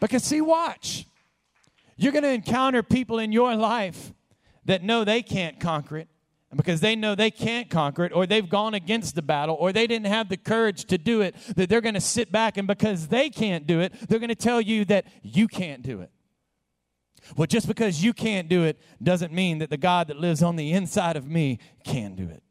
Because, 0.00 0.24
see, 0.24 0.40
watch. 0.40 1.06
You're 1.96 2.12
going 2.12 2.24
to 2.24 2.32
encounter 2.32 2.82
people 2.82 3.18
in 3.18 3.32
your 3.32 3.54
life 3.54 4.12
that 4.64 4.82
know 4.82 5.04
they 5.04 5.22
can't 5.22 5.60
conquer 5.60 5.98
it. 5.98 6.08
And 6.50 6.56
because 6.56 6.80
they 6.80 6.94
know 6.94 7.14
they 7.14 7.30
can't 7.30 7.68
conquer 7.68 8.04
it, 8.04 8.12
or 8.12 8.26
they've 8.26 8.48
gone 8.48 8.74
against 8.74 9.16
the 9.16 9.22
battle, 9.22 9.56
or 9.58 9.72
they 9.72 9.86
didn't 9.86 10.06
have 10.06 10.28
the 10.28 10.36
courage 10.36 10.84
to 10.84 10.98
do 10.98 11.20
it, 11.20 11.34
that 11.56 11.68
they're 11.68 11.80
going 11.80 11.94
to 11.94 12.00
sit 12.00 12.30
back 12.30 12.56
and 12.56 12.68
because 12.68 13.08
they 13.08 13.28
can't 13.28 13.66
do 13.66 13.80
it, 13.80 13.92
they're 14.08 14.20
going 14.20 14.28
to 14.28 14.34
tell 14.36 14.60
you 14.60 14.84
that 14.84 15.06
you 15.22 15.48
can't 15.48 15.82
do 15.82 16.00
it. 16.00 16.10
Well, 17.36 17.46
just 17.46 17.66
because 17.66 18.02
you 18.02 18.12
can't 18.12 18.48
do 18.48 18.64
it 18.64 18.80
doesn't 19.02 19.32
mean 19.32 19.58
that 19.58 19.70
the 19.70 19.76
God 19.76 20.08
that 20.08 20.18
lives 20.18 20.42
on 20.42 20.56
the 20.56 20.72
inside 20.72 21.16
of 21.16 21.26
me 21.26 21.58
can 21.84 22.14
do 22.14 22.28
it. 22.28 22.42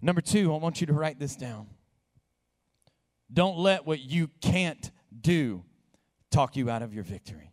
Number 0.00 0.20
two, 0.20 0.52
I 0.52 0.56
want 0.56 0.80
you 0.80 0.86
to 0.86 0.92
write 0.92 1.18
this 1.18 1.36
down. 1.36 1.66
Don't 3.32 3.58
let 3.58 3.86
what 3.86 4.00
you 4.00 4.28
can't 4.40 4.90
do 5.20 5.62
talk 6.30 6.56
you 6.56 6.70
out 6.70 6.82
of 6.82 6.94
your 6.94 7.04
victory. 7.04 7.52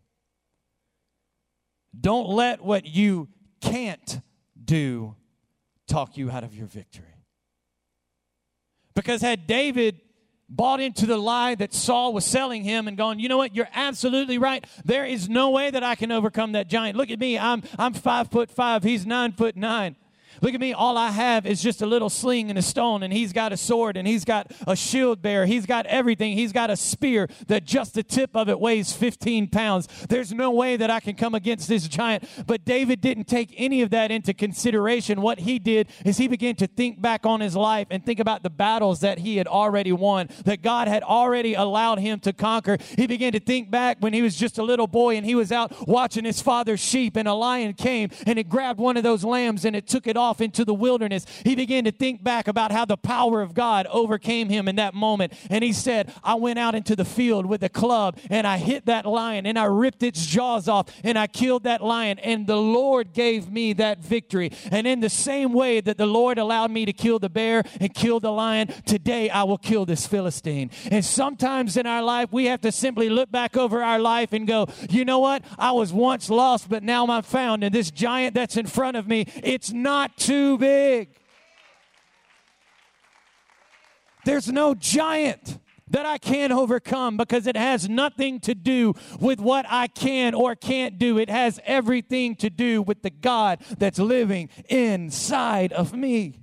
Don't 2.00 2.30
let 2.30 2.64
what 2.64 2.86
you 2.86 3.28
can't 3.60 4.22
do 4.64 5.16
talk 5.88 6.18
you 6.18 6.32
out 6.32 6.44
of 6.44 6.56
your 6.56 6.68
victory. 6.68 7.06
Because 8.96 9.22
had 9.22 9.46
David 9.46 10.00
bought 10.50 10.80
into 10.80 11.06
the 11.06 11.18
lie 11.18 11.56
that 11.56 11.74
Saul 11.74 12.14
was 12.14 12.26
selling 12.26 12.64
him 12.64 12.88
and 12.88 12.98
gone, 12.98 13.20
you 13.20 13.30
know 13.30 13.38
what, 13.38 13.56
you're 13.56 13.70
absolutely 13.74 14.38
right. 14.38 14.66
There 14.86 15.06
is 15.06 15.28
no 15.30 15.50
way 15.52 15.70
that 15.70 15.84
I 15.84 15.96
can 15.96 16.12
overcome 16.12 16.54
that 16.54 16.68
giant. 16.68 16.98
Look 16.98 17.12
at 17.12 17.20
me, 17.20 17.38
I'm 17.38 17.64
I'm 17.78 17.94
five 17.94 18.30
foot 18.30 18.50
five, 18.50 18.84
he's 18.84 19.06
nine 19.06 19.34
foot 19.34 19.56
nine. 19.56 19.96
Look 20.42 20.54
at 20.54 20.60
me. 20.60 20.74
All 20.74 20.98
I 20.98 21.12
have 21.12 21.46
is 21.46 21.62
just 21.62 21.82
a 21.82 21.86
little 21.86 22.10
sling 22.10 22.50
and 22.50 22.58
a 22.58 22.62
stone, 22.62 23.04
and 23.04 23.12
he's 23.12 23.34
got 23.34 23.54
a 23.54 23.58
sword, 23.58 23.98
and 23.98 24.08
he's 24.08 24.26
got 24.26 24.52
a 24.66 24.76
shield 24.76 25.22
bearer. 25.22 25.46
He's 25.46 25.66
got 25.66 25.86
everything. 25.88 26.34
He's 26.34 26.52
got 26.52 26.70
a 26.70 26.76
spear 26.76 27.28
that 27.48 27.66
just 27.66 27.94
the 27.94 28.04
tip 28.04 28.36
of 28.36 28.50
it 28.50 28.60
weighs 28.60 28.94
15 28.94 29.48
pounds. 29.48 29.88
There's 30.10 30.34
no 30.34 30.52
way 30.52 30.78
that 30.78 30.90
I 30.90 31.00
can 31.00 31.16
come 31.16 31.36
against 31.36 31.68
this 31.68 31.88
giant. 31.88 32.24
But 32.46 32.66
David 32.66 33.02
didn't 33.02 33.26
take 33.26 33.54
any 33.58 33.82
of 33.82 33.90
that 33.92 34.12
into 34.12 34.34
consideration. 34.34 35.22
What 35.22 35.40
he 35.40 35.60
did 35.60 35.88
is 36.06 36.18
he 36.18 36.28
began 36.28 36.56
to 36.56 36.68
think 36.68 37.02
back 37.02 37.26
on 37.26 37.40
his 37.40 37.56
life 37.56 37.88
and 37.90 38.06
think 38.06 38.20
about 38.20 38.44
the 38.44 38.50
battles 38.50 39.00
that 39.00 39.20
he 39.20 39.38
had 39.38 39.48
already 39.48 39.92
won, 39.92 40.30
that 40.46 40.62
God 40.62 40.88
had 40.88 41.04
already 41.04 41.54
allowed 41.54 42.00
him 42.00 42.20
to 42.22 42.34
conquer. 42.34 42.78
He 42.96 43.08
began 43.08 43.32
to 43.34 43.40
think 43.40 43.72
back 43.72 43.98
when 44.00 44.14
he 44.14 44.22
was 44.22 44.36
just 44.36 44.58
a 44.58 44.64
little 44.64 44.88
boy 44.88 45.16
and 45.16 45.26
he 45.26 45.36
was 45.36 45.52
out 45.52 45.88
watching 45.88 46.26
his 46.26 46.42
father's 46.42 46.80
sheep, 46.80 47.16
and 47.16 47.28
a 47.28 47.34
lion 47.34 47.74
came 47.74 48.10
and 48.26 48.38
it 48.38 48.50
grabbed 48.50 48.80
one 48.80 48.98
of 48.98 49.04
those 49.04 49.24
lambs 49.24 49.66
and 49.66 49.76
it 49.76 49.88
took 49.88 50.08
it 50.08 50.18
off 50.18 50.27
off 50.28 50.42
into 50.42 50.66
the 50.66 50.74
wilderness, 50.74 51.26
he 51.44 51.56
began 51.56 51.86
to 51.86 51.92
think 51.92 52.24
back 52.24 52.48
about 52.48 52.72
how 52.72 52.86
the 52.86 52.98
power 52.98 53.42
of 53.42 53.54
God 53.54 53.88
overcame 53.88 54.50
him 54.50 54.68
in 54.68 54.76
that 54.76 54.94
moment. 54.94 55.34
And 55.50 55.64
he 55.64 55.72
said, 55.72 56.14
I 56.24 56.36
went 56.36 56.60
out 56.60 56.76
into 56.76 56.96
the 56.96 57.06
field 57.06 57.46
with 57.46 57.64
a 57.64 57.70
club 57.70 58.20
and 58.30 58.46
I 58.46 58.58
hit 58.58 58.86
that 58.88 59.06
lion 59.06 59.46
and 59.46 59.58
I 59.58 59.66
ripped 59.66 60.04
its 60.04 60.26
jaws 60.26 60.68
off 60.68 60.90
and 61.04 61.18
I 61.18 61.28
killed 61.28 61.64
that 61.64 61.82
lion. 61.82 62.20
And 62.20 62.46
the 62.46 62.58
Lord 62.58 63.14
gave 63.14 63.50
me 63.50 63.74
that 63.74 64.00
victory. 64.00 64.52
And 64.70 64.86
in 64.86 65.00
the 65.00 65.10
same 65.10 65.54
way 65.54 65.80
that 65.80 65.98
the 65.98 66.06
Lord 66.06 66.38
allowed 66.38 66.72
me 66.72 66.86
to 66.86 66.94
kill 66.94 67.20
the 67.20 67.30
bear 67.30 67.64
and 67.80 67.94
kill 67.94 68.20
the 68.20 68.32
lion, 68.32 68.68
today 68.86 69.30
I 69.30 69.44
will 69.44 69.58
kill 69.58 69.86
this 69.86 70.06
Philistine. 70.06 70.72
And 70.92 71.06
sometimes 71.06 71.78
in 71.78 71.86
our 71.86 72.02
life, 72.02 72.32
we 72.32 72.46
have 72.46 72.62
to 72.62 72.72
simply 72.72 73.10
look 73.10 73.32
back 73.32 73.56
over 73.56 73.82
our 73.82 74.00
life 74.00 74.34
and 74.34 74.46
go, 74.46 74.68
you 74.90 75.06
know 75.06 75.20
what? 75.20 75.44
I 75.58 75.72
was 75.72 75.94
once 75.94 76.30
lost, 76.30 76.70
but 76.70 76.84
now 76.84 77.08
I'm 77.08 77.24
found. 77.24 77.64
And 77.64 77.74
this 77.74 77.92
giant 77.92 78.34
that's 78.34 78.58
in 78.58 78.66
front 78.66 78.98
of 78.98 79.08
me, 79.08 79.26
it's 79.44 79.72
not 79.72 80.17
too 80.18 80.58
big. 80.58 81.10
There's 84.26 84.52
no 84.52 84.76
giant 84.76 85.60
that 85.90 86.06
I 86.06 86.18
can't 86.18 86.52
overcome 86.52 87.16
because 87.16 87.48
it 87.48 87.56
has 87.56 87.88
nothing 87.88 88.42
to 88.42 88.54
do 88.54 88.94
with 89.20 89.40
what 89.40 89.66
I 89.70 89.88
can 89.88 90.34
or 90.34 90.56
can't 90.56 91.00
do. 91.00 91.18
It 91.18 91.30
has 91.30 91.60
everything 91.64 92.36
to 92.38 92.50
do 92.50 92.82
with 92.82 93.04
the 93.04 93.10
God 93.10 93.60
that's 93.78 94.00
living 94.00 94.50
inside 94.68 95.72
of 95.72 95.94
me. 95.94 96.42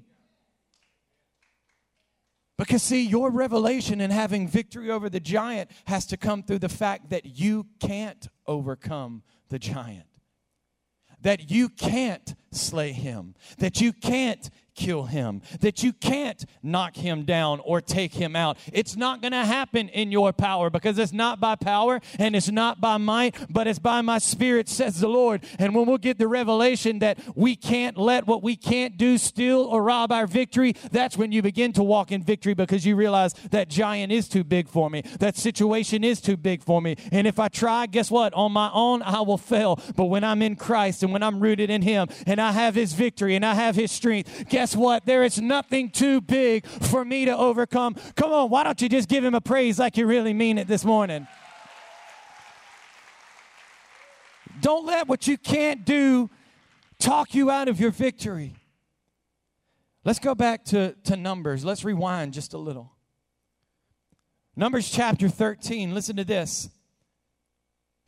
Because, 2.57 2.83
see, 2.83 3.05
your 3.05 3.31
revelation 3.31 4.01
in 4.01 4.11
having 4.11 4.49
victory 4.49 4.91
over 4.91 5.11
the 5.11 5.21
giant 5.21 5.71
has 5.87 6.07
to 6.07 6.17
come 6.17 6.43
through 6.43 6.61
the 6.61 6.69
fact 6.69 7.11
that 7.11 7.27
you 7.27 7.67
can't 7.81 8.29
overcome 8.47 9.23
the 9.51 9.59
giant 9.59 10.07
that 11.25 11.51
you 11.51 11.69
can't 11.69 12.35
slay 12.53 12.93
him, 12.93 13.35
that 13.59 13.81
you 13.81 13.93
can't 13.93 14.51
kill 14.75 15.05
him, 15.05 15.43
that 15.61 15.83
you 15.83 15.93
can't 15.93 16.45
knock 16.63 16.97
him 16.97 17.25
down 17.25 17.61
or 17.65 17.81
take 17.81 18.15
him 18.15 18.35
out. 18.37 18.59
It's 18.73 18.97
not 18.97 19.21
going 19.21 19.33
to 19.33 19.45
happen 19.45 19.89
in 19.89 20.11
your 20.11 20.33
power 20.33 20.71
because 20.71 20.99
it's 20.99 21.13
not 21.13 21.41
by 21.41 21.57
power 21.57 22.01
and 22.19 22.35
it's 22.35 22.51
not 22.51 22.81
by 22.81 22.97
might, 22.97 23.37
but 23.51 23.67
it's 23.67 23.79
by 23.79 24.01
my 24.01 24.19
spirit, 24.19 24.69
says 24.69 25.01
the 25.01 25.09
Lord. 25.09 25.45
And 25.59 25.75
when 25.75 25.87
we'll 25.87 25.99
get 25.99 26.19
the 26.19 26.29
revelation 26.29 27.01
that 27.01 27.19
we 27.35 27.57
can't 27.57 27.97
let 27.97 28.27
what 28.27 28.43
we 28.43 28.57
can't 28.57 28.97
do 28.97 29.19
steal 29.19 29.61
or 29.61 29.83
rob 29.83 30.11
our 30.13 30.27
victory, 30.27 30.75
that's 30.91 31.17
when 31.17 31.33
you 31.33 31.43
begin 31.43 31.73
to 31.75 31.83
walk 31.83 32.13
in 32.13 32.23
victory 32.23 32.55
because 32.55 32.85
you 32.87 32.97
realize 32.97 33.35
that 33.51 33.69
giant 33.69 34.13
is 34.13 34.29
too 34.29 34.45
big 34.45 34.69
for 34.69 34.91
me. 34.91 35.03
That 35.21 35.37
situation 35.37 36.05
is 36.05 36.21
too 36.21 36.37
big 36.37 36.63
for 36.63 36.81
me. 36.81 36.97
And 37.13 37.27
if 37.27 37.39
I 37.39 37.49
try, 37.49 37.87
guess 37.87 38.11
what? 38.11 38.33
On 38.35 38.53
my 38.53 38.71
own, 38.73 39.03
I 39.03 39.21
will 39.21 39.39
fail. 39.39 39.81
But 39.97 40.07
when 40.07 40.25
I'm 40.25 40.43
in 40.43 40.57
Christ 40.57 41.03
and 41.03 41.13
when 41.13 41.23
I'm 41.23 41.41
rooted 41.41 41.71
in 41.71 41.83
Him 41.83 42.09
and 42.27 42.41
I 42.41 42.53
have 42.53 42.75
His 42.75 42.93
victory 42.93 43.37
and 43.37 43.45
I 43.45 43.55
have 43.55 43.77
His 43.77 43.93
strength, 43.93 44.49
guess 44.49 44.64
guess 44.65 44.75
what? 44.75 45.05
There 45.05 45.23
is 45.25 45.39
nothing 45.39 45.91
too 45.91 46.23
big 46.23 46.67
for 46.67 47.05
me 47.05 47.27
to 47.27 47.37
overcome. 47.37 47.97
Come 48.17 48.33
on, 48.33 48.49
why 48.49 48.65
don't 48.65 48.81
you 48.81 48.89
just 48.89 49.11
give 49.11 49.23
him 49.23 49.35
a 49.35 49.41
praise 49.43 49.79
like 49.79 49.99
you 49.99 50.07
really 50.07 50.33
mean 50.33 50.57
it 50.57 50.67
this 50.67 50.87
morning? 50.87 51.27
Don't 54.63 54.87
let 54.87 55.07
what 55.07 55.27
you 55.27 55.37
can't 55.37 55.85
do 55.85 56.31
talk 56.99 57.35
you 57.35 57.51
out 57.51 57.69
of 57.69 57.79
your 57.79 57.91
victory. 57.91 58.55
Let's 60.03 60.19
go 60.19 60.35
back 60.35 60.65
to, 60.67 60.95
to 61.05 61.15
Numbers. 61.15 61.63
Let's 61.63 61.85
rewind 61.85 62.33
just 62.33 62.55
a 62.55 62.59
little. 62.59 62.91
Numbers 64.57 64.91
chapter 64.91 65.29
13. 65.29 65.93
Listen 65.93 66.17
to 66.17 66.25
this. 66.25 66.71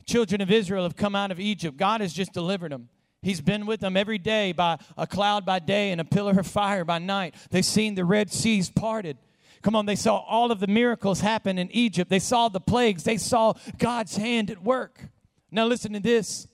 Children 0.07 0.41
of 0.41 0.49
Israel 0.49 0.81
have 0.81 0.95
come 0.95 1.13
out 1.13 1.29
of 1.29 1.39
Egypt. 1.39 1.77
God 1.77 2.01
has 2.01 2.13
just 2.13 2.33
delivered 2.33 2.71
them. 2.71 2.89
He's 3.21 3.41
been 3.41 3.65
with 3.65 3.79
them 3.79 3.97
every 3.97 4.19
day 4.19 4.51
by 4.51 4.77
a 4.95 5.07
cloud 5.07 5.45
by 5.45 5.59
day 5.59 5.91
and 5.91 5.99
a 5.99 6.05
pillar 6.05 6.39
of 6.39 6.47
fire 6.47 6.85
by 6.85 6.99
night. 6.99 7.35
They've 7.49 7.65
seen 7.65 7.95
the 7.95 8.05
Red 8.05 8.31
Seas 8.31 8.69
parted. 8.69 9.17
Come 9.63 9.75
on, 9.75 9.85
they 9.85 9.95
saw 9.95 10.17
all 10.17 10.51
of 10.51 10.59
the 10.59 10.67
miracles 10.67 11.21
happen 11.21 11.57
in 11.57 11.71
Egypt. 11.71 12.09
They 12.09 12.19
saw 12.19 12.47
the 12.47 12.59
plagues. 12.59 13.03
They 13.03 13.17
saw 13.17 13.53
God's 13.77 14.15
hand 14.17 14.51
at 14.51 14.63
work. 14.63 15.09
Now, 15.51 15.65
listen 15.65 15.93
to 15.93 15.99
this. 15.99 16.47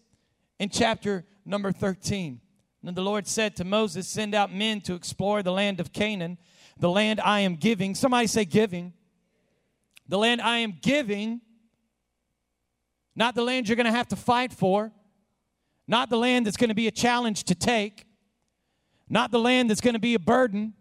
In 0.60 0.70
chapter 0.70 1.26
number 1.46 1.72
13, 1.72 2.40
and 2.86 2.96
the 2.96 3.02
Lord 3.02 3.28
said 3.28 3.56
to 3.58 3.66
Moses, 3.66 4.08
Send 4.08 4.34
out 4.34 4.54
men 4.54 4.82
to 4.82 4.94
explore 4.94 5.44
the 5.44 5.52
land 5.52 5.80
of 5.80 5.92
Canaan, 5.92 6.38
the 6.78 6.90
land 6.90 7.20
I 7.20 7.42
am 7.42 7.56
giving. 7.56 7.96
Somebody 7.96 8.28
say, 8.28 8.46
giving. 8.46 8.94
The 10.08 10.18
land 10.18 10.42
I 10.42 10.60
am 10.60 10.78
giving, 10.82 11.42
not 13.16 13.36
the 13.36 13.44
land 13.44 13.68
you're 13.68 13.76
going 13.76 13.86
to 13.86 13.92
have 13.92 14.10
to 14.10 14.16
fight 14.16 14.54
for 14.54 14.92
not 15.88 16.10
the 16.10 16.18
land 16.18 16.46
that's 16.46 16.58
going 16.58 16.70
to 16.70 16.76
be 16.76 16.88
a 16.88 16.92
challenge 16.92 17.44
to 17.46 17.56
take, 17.56 18.06
not 19.10 19.32
the 19.32 19.40
land 19.40 19.70
that's 19.70 19.82
going 19.82 19.94
to 19.94 20.00
be 20.00 20.14
a 20.14 20.20
burden, 20.20 20.74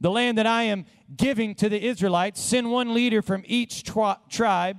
the 0.00 0.10
land 0.10 0.38
that 0.38 0.46
I 0.46 0.64
am 0.64 0.86
giving 1.14 1.54
to 1.56 1.68
the 1.68 1.82
Israelites. 1.82 2.40
Send 2.40 2.70
one 2.70 2.94
leader 2.94 3.22
from 3.22 3.44
each 3.46 3.82
tri- 3.82 4.16
tribe. 4.28 4.78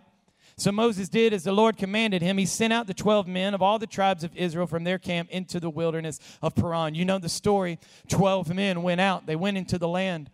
So 0.57 0.71
Moses 0.71 1.09
did 1.09 1.33
as 1.33 1.43
the 1.43 1.51
Lord 1.51 1.77
commanded 1.77 2.21
him. 2.21 2.37
He 2.37 2.45
sent 2.45 2.73
out 2.73 2.87
the 2.87 2.93
12 2.93 3.27
men 3.27 3.53
of 3.53 3.61
all 3.61 3.79
the 3.79 3.87
tribes 3.87 4.23
of 4.23 4.35
Israel 4.35 4.67
from 4.67 4.83
their 4.83 4.99
camp 4.99 5.29
into 5.29 5.59
the 5.59 5.69
wilderness 5.69 6.19
of 6.41 6.55
Paran. 6.55 6.95
You 6.95 7.05
know 7.05 7.17
the 7.17 7.29
story. 7.29 7.79
12 8.09 8.53
men 8.53 8.83
went 8.83 9.01
out, 9.01 9.25
they 9.25 9.35
went 9.35 9.57
into 9.57 9.77
the 9.77 9.87
land. 9.87 10.29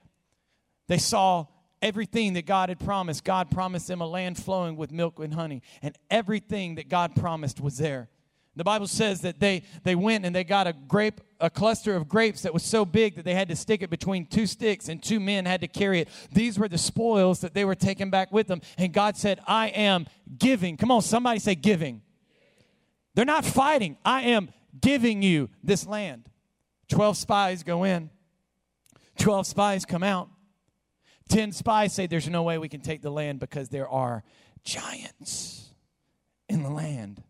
They 0.87 0.97
saw 0.97 1.45
everything 1.81 2.33
that 2.33 2.45
God 2.45 2.69
had 2.69 2.79
promised. 2.79 3.23
God 3.23 3.51
promised 3.51 3.87
them 3.87 4.01
a 4.01 4.07
land 4.07 4.37
flowing 4.37 4.75
with 4.75 4.91
milk 4.91 5.19
and 5.19 5.33
honey, 5.33 5.61
and 5.81 5.95
everything 6.09 6.75
that 6.75 6.89
God 6.89 7.15
promised 7.15 7.61
was 7.61 7.77
there. 7.77 8.09
The 8.57 8.63
Bible 8.63 8.87
says 8.87 9.21
that 9.21 9.39
they, 9.39 9.63
they 9.83 9.95
went 9.95 10.25
and 10.25 10.35
they 10.35 10.43
got 10.43 10.65
a 10.65 10.73
grape, 10.73 11.21
a 11.39 11.49
cluster 11.49 11.95
of 11.95 12.09
grapes 12.09 12.41
that 12.41 12.53
was 12.53 12.63
so 12.63 12.85
big 12.85 13.15
that 13.15 13.23
they 13.23 13.35
had 13.35 13.47
to 13.49 13.55
stick 13.55 13.83
it 13.83 13.89
between 13.89 14.25
two 14.25 14.47
sticks 14.47 14.89
and 14.89 15.01
two 15.01 15.19
men 15.19 15.45
had 15.45 15.61
to 15.61 15.67
carry 15.67 16.01
it. 16.01 16.09
These 16.31 16.57
were 16.57 16.67
the 16.67 16.77
spoils 16.77 17.41
that 17.41 17.53
they 17.53 17.65
were 17.65 17.75
taking 17.75 18.09
back 18.09 18.31
with 18.31 18.47
them. 18.47 18.61
And 18.77 18.91
God 18.91 19.15
said, 19.15 19.39
I 19.45 19.67
am 19.67 20.07
giving. 20.39 20.75
Come 20.75 20.91
on, 20.91 21.03
somebody 21.03 21.39
say 21.39 21.53
giving. 21.55 22.01
They're 23.13 23.25
not 23.25 23.45
fighting. 23.45 23.97
I 24.03 24.23
am 24.23 24.49
giving 24.81 25.21
you 25.21 25.49
this 25.63 25.85
land. 25.85 26.29
12 26.89 27.17
spies 27.17 27.63
go 27.63 27.83
in, 27.83 28.09
12 29.19 29.45
spies 29.45 29.85
come 29.85 30.03
out. 30.03 30.29
10 31.29 31.51
spies 31.51 31.93
say 31.93 32.07
there's 32.07 32.29
no 32.29 32.43
way 32.43 32.57
we 32.57 32.69
can 32.69 32.81
take 32.81 33.01
the 33.01 33.09
land 33.09 33.39
because 33.39 33.69
there 33.69 33.87
are 33.87 34.23
giants 34.63 35.73
in 36.47 36.63
the 36.63 36.69
land. 36.69 37.21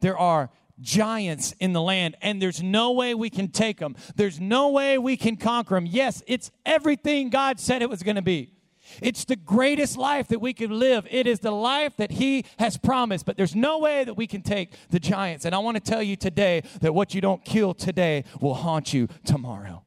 There 0.00 0.18
are 0.18 0.50
giants 0.80 1.52
in 1.60 1.72
the 1.72 1.82
land, 1.82 2.16
and 2.22 2.40
there's 2.40 2.62
no 2.62 2.92
way 2.92 3.14
we 3.14 3.30
can 3.30 3.48
take 3.48 3.78
them. 3.78 3.96
There's 4.16 4.40
no 4.40 4.70
way 4.70 4.98
we 4.98 5.16
can 5.16 5.36
conquer 5.36 5.74
them. 5.74 5.86
Yes, 5.86 6.22
it's 6.26 6.50
everything 6.64 7.30
God 7.30 7.60
said 7.60 7.82
it 7.82 7.90
was 7.90 8.02
going 8.02 8.16
to 8.16 8.22
be. 8.22 8.54
It's 9.00 9.24
the 9.24 9.36
greatest 9.36 9.96
life 9.96 10.28
that 10.28 10.40
we 10.40 10.52
could 10.52 10.70
live. 10.70 11.06
It 11.10 11.26
is 11.26 11.40
the 11.40 11.52
life 11.52 11.96
that 11.98 12.10
He 12.10 12.44
has 12.58 12.76
promised, 12.76 13.24
but 13.24 13.36
there's 13.36 13.54
no 13.54 13.78
way 13.78 14.04
that 14.04 14.14
we 14.14 14.26
can 14.26 14.42
take 14.42 14.72
the 14.90 14.98
giants. 14.98 15.44
And 15.44 15.54
I 15.54 15.58
want 15.58 15.76
to 15.76 15.80
tell 15.80 16.02
you 16.02 16.16
today 16.16 16.62
that 16.80 16.92
what 16.92 17.14
you 17.14 17.20
don't 17.20 17.44
kill 17.44 17.74
today 17.74 18.24
will 18.40 18.54
haunt 18.54 18.92
you 18.92 19.08
tomorrow. 19.24 19.84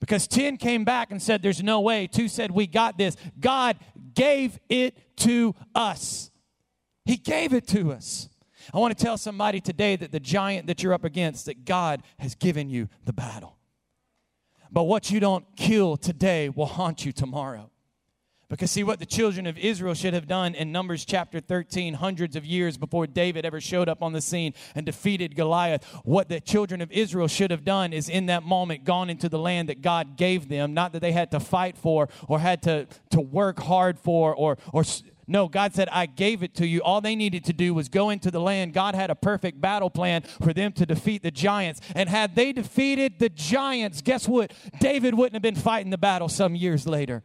Because 0.00 0.26
10 0.26 0.58
came 0.58 0.84
back 0.84 1.10
and 1.10 1.22
said, 1.22 1.42
There's 1.42 1.62
no 1.62 1.80
way. 1.80 2.06
Two 2.06 2.28
said, 2.28 2.50
We 2.50 2.66
got 2.66 2.98
this. 2.98 3.16
God 3.40 3.78
gave 4.14 4.58
it 4.68 5.16
to 5.18 5.54
us. 5.74 6.30
He 7.06 7.16
gave 7.16 7.54
it 7.54 7.66
to 7.68 7.92
us. 7.92 8.28
I 8.72 8.78
want 8.78 8.96
to 8.96 9.04
tell 9.04 9.16
somebody 9.16 9.60
today 9.60 9.96
that 9.96 10.12
the 10.12 10.20
giant 10.20 10.66
that 10.66 10.82
you're 10.82 10.92
up 10.92 11.04
against, 11.04 11.46
that 11.46 11.64
God 11.64 12.02
has 12.18 12.34
given 12.34 12.68
you 12.68 12.88
the 13.04 13.12
battle. 13.12 13.56
But 14.70 14.84
what 14.84 15.10
you 15.10 15.20
don't 15.20 15.44
kill 15.56 15.96
today 15.96 16.48
will 16.48 16.66
haunt 16.66 17.04
you 17.04 17.12
tomorrow. 17.12 17.70
Because, 18.48 18.70
see, 18.70 18.84
what 18.84 19.00
the 19.00 19.06
children 19.06 19.48
of 19.48 19.58
Israel 19.58 19.94
should 19.94 20.14
have 20.14 20.28
done 20.28 20.54
in 20.54 20.70
Numbers 20.70 21.04
chapter 21.04 21.40
13, 21.40 21.94
hundreds 21.94 22.36
of 22.36 22.44
years 22.44 22.76
before 22.78 23.08
David 23.08 23.44
ever 23.44 23.60
showed 23.60 23.88
up 23.88 24.02
on 24.02 24.12
the 24.12 24.20
scene 24.20 24.54
and 24.76 24.86
defeated 24.86 25.34
Goliath, 25.34 25.84
what 26.04 26.28
the 26.28 26.40
children 26.40 26.80
of 26.80 26.92
Israel 26.92 27.26
should 27.26 27.50
have 27.50 27.64
done 27.64 27.92
is 27.92 28.08
in 28.08 28.26
that 28.26 28.44
moment 28.44 28.84
gone 28.84 29.10
into 29.10 29.28
the 29.28 29.38
land 29.38 29.68
that 29.68 29.82
God 29.82 30.16
gave 30.16 30.48
them, 30.48 30.74
not 30.74 30.92
that 30.92 31.00
they 31.00 31.10
had 31.10 31.32
to 31.32 31.40
fight 31.40 31.76
for 31.76 32.08
or 32.28 32.38
had 32.38 32.62
to, 32.62 32.86
to 33.10 33.20
work 33.20 33.58
hard 33.58 33.98
for 33.98 34.32
or, 34.32 34.58
or 34.72 34.84
no, 35.26 35.48
God 35.48 35.74
said, 35.74 35.88
I 35.90 36.06
gave 36.06 36.42
it 36.42 36.54
to 36.56 36.66
you. 36.66 36.80
All 36.82 37.00
they 37.00 37.16
needed 37.16 37.44
to 37.46 37.52
do 37.52 37.74
was 37.74 37.88
go 37.88 38.10
into 38.10 38.30
the 38.30 38.40
land. 38.40 38.72
God 38.72 38.94
had 38.94 39.10
a 39.10 39.14
perfect 39.14 39.60
battle 39.60 39.90
plan 39.90 40.22
for 40.22 40.52
them 40.52 40.72
to 40.72 40.86
defeat 40.86 41.22
the 41.22 41.30
giants. 41.30 41.80
And 41.94 42.08
had 42.08 42.34
they 42.36 42.52
defeated 42.52 43.18
the 43.18 43.28
giants, 43.28 44.02
guess 44.02 44.28
what? 44.28 44.52
David 44.80 45.14
wouldn't 45.14 45.34
have 45.34 45.42
been 45.42 45.56
fighting 45.56 45.90
the 45.90 45.98
battle 45.98 46.28
some 46.28 46.54
years 46.54 46.86
later. 46.86 47.24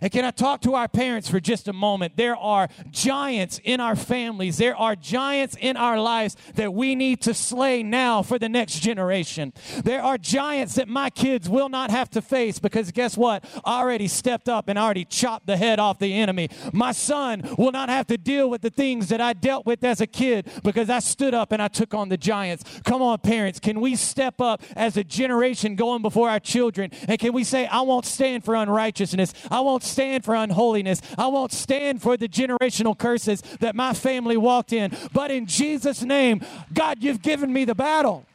And 0.00 0.10
can 0.10 0.24
I 0.24 0.30
talk 0.30 0.60
to 0.62 0.74
our 0.74 0.88
parents 0.88 1.28
for 1.28 1.40
just 1.40 1.68
a 1.68 1.72
moment? 1.72 2.16
There 2.16 2.36
are 2.36 2.68
giants 2.90 3.60
in 3.64 3.80
our 3.80 3.96
families, 3.96 4.58
there 4.58 4.76
are 4.76 4.96
giants 4.96 5.56
in 5.60 5.76
our 5.76 6.00
lives 6.00 6.36
that 6.54 6.72
we 6.72 6.94
need 6.94 7.20
to 7.22 7.34
slay 7.34 7.82
now 7.82 8.22
for 8.22 8.38
the 8.38 8.48
next 8.48 8.80
generation. 8.80 9.52
There 9.84 10.02
are 10.02 10.18
giants 10.18 10.74
that 10.76 10.88
my 10.88 11.10
kids 11.10 11.48
will 11.48 11.68
not 11.68 11.90
have 11.90 12.10
to 12.10 12.22
face 12.22 12.58
because 12.58 12.90
guess 12.92 13.16
what? 13.16 13.44
I 13.64 13.80
already 13.80 14.08
stepped 14.08 14.48
up 14.48 14.68
and 14.68 14.78
already 14.78 15.04
chopped 15.04 15.46
the 15.46 15.56
head 15.56 15.78
off 15.78 15.98
the 15.98 16.14
enemy. 16.14 16.48
My 16.72 16.92
son 16.92 17.42
will 17.58 17.72
not 17.72 17.88
have 17.88 18.06
to 18.08 18.18
deal 18.18 18.48
with 18.48 18.62
the 18.62 18.70
things 18.70 19.08
that 19.08 19.20
I 19.20 19.32
dealt 19.32 19.66
with 19.66 19.84
as 19.84 20.00
a 20.00 20.06
kid 20.06 20.48
because 20.62 20.90
I 20.90 21.00
stood 21.00 21.34
up 21.34 21.52
and 21.52 21.60
I 21.60 21.68
took 21.68 21.94
on 21.94 22.08
the 22.08 22.16
giants. 22.16 22.64
Come 22.84 23.02
on, 23.02 23.18
parents, 23.18 23.60
can 23.60 23.80
we 23.80 23.96
step 23.96 24.40
up 24.40 24.62
as 24.76 24.96
a 24.96 25.04
generation 25.04 25.76
going 25.76 26.02
before 26.02 26.28
our 26.28 26.40
children? 26.40 26.90
And 27.08 27.18
can 27.18 27.32
we 27.32 27.44
say, 27.44 27.66
I 27.66 27.80
won't 27.82 28.06
stand 28.06 28.44
for 28.44 28.54
unrighteousness? 28.54 29.34
I 29.50 29.60
won't 29.60 29.81
stand 29.82 30.24
for 30.24 30.34
unholiness. 30.34 31.00
I 31.18 31.26
won't 31.26 31.52
stand 31.52 32.02
for 32.02 32.16
the 32.16 32.28
generational 32.28 32.96
curses 32.96 33.42
that 33.60 33.74
my 33.74 33.94
family 33.94 34.36
walked 34.36 34.72
in. 34.72 34.96
But 35.12 35.30
in 35.30 35.46
Jesus' 35.46 36.02
name, 36.02 36.42
God, 36.72 37.02
you've 37.02 37.22
given 37.22 37.52
me 37.52 37.64
the 37.64 37.74
battle. 37.74 38.26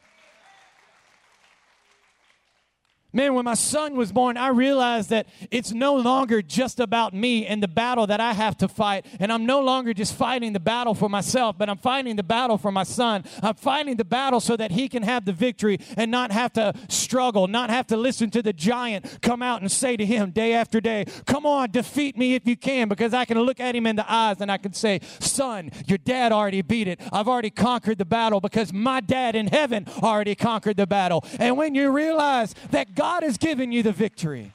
Man, 3.18 3.34
when 3.34 3.46
my 3.46 3.56
son 3.56 3.96
was 3.96 4.12
born, 4.12 4.38
I 4.38 4.50
realized 4.50 5.10
that 5.10 5.26
it's 5.50 5.72
no 5.72 5.96
longer 5.96 6.44
just 6.44 6.80
about 6.80 7.16
me 7.16 7.48
and 7.48 7.64
the 7.64 7.68
battle 7.68 8.06
that 8.06 8.20
I 8.20 8.34
have 8.34 8.56
to 8.58 8.68
fight. 8.68 9.08
And 9.20 9.34
I'm 9.34 9.48
no 9.48 9.60
longer 9.60 9.92
just 9.92 10.14
fighting 10.14 10.54
the 10.54 10.60
battle 10.60 10.94
for 10.94 11.10
myself, 11.10 11.58
but 11.58 11.68
I'm 11.68 11.80
fighting 11.80 12.16
the 12.16 12.22
battle 12.22 12.60
for 12.60 12.72
my 12.72 12.84
son. 12.84 13.24
I'm 13.42 13.56
fighting 13.56 13.96
the 13.96 14.06
battle 14.06 14.40
so 14.40 14.56
that 14.58 14.70
he 14.70 14.88
can 14.88 15.02
have 15.02 15.26
the 15.26 15.34
victory 15.34 15.80
and 15.98 16.12
not 16.12 16.32
have 16.32 16.54
to 16.54 16.76
struggle, 16.90 17.48
not 17.48 17.72
have 17.72 17.88
to 17.88 17.98
listen 17.98 18.30
to 18.30 18.44
the 18.44 18.54
giant 18.54 19.18
come 19.24 19.42
out 19.42 19.62
and 19.62 19.72
say 19.72 19.98
to 19.98 20.06
him 20.06 20.30
day 20.30 20.54
after 20.54 20.80
day, 20.80 21.06
Come 21.26 21.48
on, 21.48 21.72
defeat 21.72 22.20
me 22.20 22.36
if 22.36 22.48
you 22.48 22.56
can, 22.56 22.88
because 22.88 23.16
I 23.16 23.26
can 23.26 23.40
look 23.40 23.60
at 23.60 23.76
him 23.76 23.88
in 23.88 23.96
the 23.96 24.06
eyes 24.08 24.42
and 24.42 24.52
I 24.52 24.58
can 24.58 24.74
say, 24.74 25.02
Son, 25.20 25.72
your 25.88 25.98
dad 25.98 26.32
already 26.32 26.62
beat 26.62 26.88
it. 26.88 27.02
I've 27.12 27.28
already 27.28 27.50
conquered 27.50 27.98
the 27.98 28.06
battle 28.06 28.42
because 28.42 28.72
my 28.72 29.00
dad 29.00 29.36
in 29.36 29.48
heaven 29.48 29.88
already 30.04 30.36
conquered 30.36 30.78
the 30.78 30.86
battle. 30.86 31.26
And 31.40 31.58
when 31.58 31.74
you 31.74 31.90
realize 31.90 32.54
that 32.70 32.94
God 32.94 33.07
God 33.08 33.24
has 33.24 33.38
given 33.38 33.72
you 33.72 33.84
the 33.84 33.94
victory. 33.94 34.52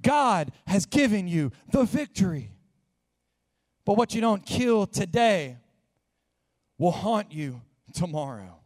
God 0.00 0.52
has 0.68 0.86
given 0.86 1.26
you 1.26 1.50
the 1.72 1.82
victory. 1.82 2.52
But 3.84 3.96
what 3.96 4.14
you 4.14 4.20
don't 4.20 4.46
kill 4.46 4.86
today 4.86 5.56
will 6.78 6.92
haunt 6.92 7.32
you 7.32 7.62
tomorrow. 7.94 8.60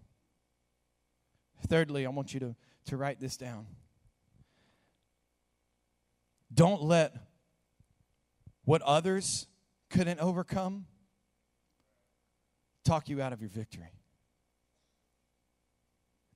Thirdly, 1.69 2.05
I 2.05 2.11
want 2.11 2.35
you 2.35 2.41
to, 2.41 2.55
to 2.89 2.99
write 2.99 3.19
this 3.19 3.39
down. 3.39 3.67
Don't 6.53 6.83
let 6.83 7.17
what 8.67 8.83
others 8.83 9.47
couldn't 9.89 10.21
overcome 10.21 10.85
talk 12.85 13.09
you 13.09 13.23
out 13.23 13.33
of 13.33 13.41
your 13.41 13.49
victory. 13.49 13.89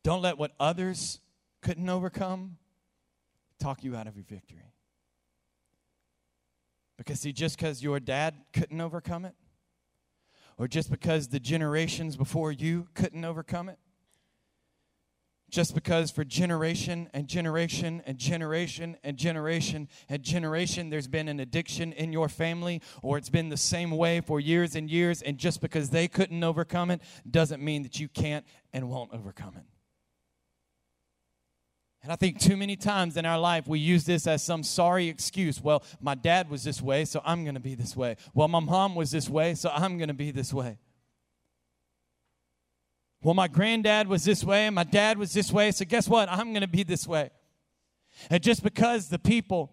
Don't 0.02 0.22
let 0.22 0.38
what 0.38 0.52
others 0.58 1.20
couldn't 1.66 1.88
overcome 1.88 2.58
talk 3.58 3.82
you 3.82 3.96
out 3.96 4.06
of 4.06 4.14
your 4.14 4.24
victory. 4.24 4.72
Because, 6.96 7.18
see, 7.18 7.32
just 7.32 7.56
because 7.56 7.82
your 7.82 7.98
dad 7.98 8.34
couldn't 8.52 8.80
overcome 8.80 9.24
it, 9.24 9.34
or 10.58 10.68
just 10.68 10.92
because 10.92 11.26
the 11.26 11.40
generations 11.40 12.16
before 12.16 12.52
you 12.52 12.86
couldn't 12.94 13.24
overcome 13.24 13.68
it, 13.68 13.80
just 15.50 15.74
because 15.74 16.12
for 16.12 16.22
generation 16.22 17.10
and 17.12 17.26
generation 17.26 18.00
and 18.06 18.16
generation 18.16 18.96
and 19.02 19.16
generation 19.16 19.88
and 20.08 20.22
generation 20.22 20.88
there's 20.88 21.08
been 21.08 21.26
an 21.26 21.40
addiction 21.40 21.92
in 21.92 22.12
your 22.12 22.28
family 22.28 22.80
or 23.02 23.16
it's 23.16 23.30
been 23.30 23.48
the 23.48 23.56
same 23.56 23.90
way 23.90 24.20
for 24.20 24.40
years 24.40 24.74
and 24.74 24.90
years 24.90 25.22
and 25.22 25.38
just 25.38 25.60
because 25.60 25.90
they 25.90 26.08
couldn't 26.08 26.42
overcome 26.42 26.90
it 26.90 27.00
doesn't 27.30 27.62
mean 27.62 27.84
that 27.84 28.00
you 28.00 28.08
can't 28.08 28.44
and 28.72 28.88
won't 28.88 29.12
overcome 29.12 29.54
it 29.56 29.75
and 32.06 32.12
I 32.12 32.16
think 32.16 32.38
too 32.38 32.56
many 32.56 32.76
times 32.76 33.16
in 33.16 33.26
our 33.26 33.36
life 33.36 33.66
we 33.66 33.80
use 33.80 34.04
this 34.04 34.28
as 34.28 34.40
some 34.40 34.62
sorry 34.62 35.08
excuse. 35.08 35.60
Well, 35.60 35.82
my 36.00 36.14
dad 36.14 36.48
was 36.48 36.62
this 36.62 36.80
way, 36.80 37.04
so 37.04 37.20
I'm 37.24 37.42
going 37.42 37.56
to 37.56 37.60
be 37.60 37.74
this 37.74 37.96
way. 37.96 38.14
Well, 38.32 38.46
my 38.46 38.60
mom 38.60 38.94
was 38.94 39.10
this 39.10 39.28
way, 39.28 39.56
so 39.56 39.70
I'm 39.74 39.98
going 39.98 40.06
to 40.06 40.14
be 40.14 40.30
this 40.30 40.54
way. 40.54 40.78
Well, 43.24 43.34
my 43.34 43.48
granddad 43.48 44.06
was 44.06 44.22
this 44.22 44.44
way, 44.44 44.66
and 44.66 44.74
my 44.76 44.84
dad 44.84 45.18
was 45.18 45.32
this 45.32 45.50
way, 45.50 45.72
so 45.72 45.84
guess 45.84 46.08
what? 46.08 46.28
I'm 46.30 46.52
going 46.52 46.60
to 46.60 46.68
be 46.68 46.84
this 46.84 47.08
way. 47.08 47.30
And 48.30 48.40
just 48.40 48.62
because 48.62 49.08
the 49.08 49.18
people, 49.18 49.72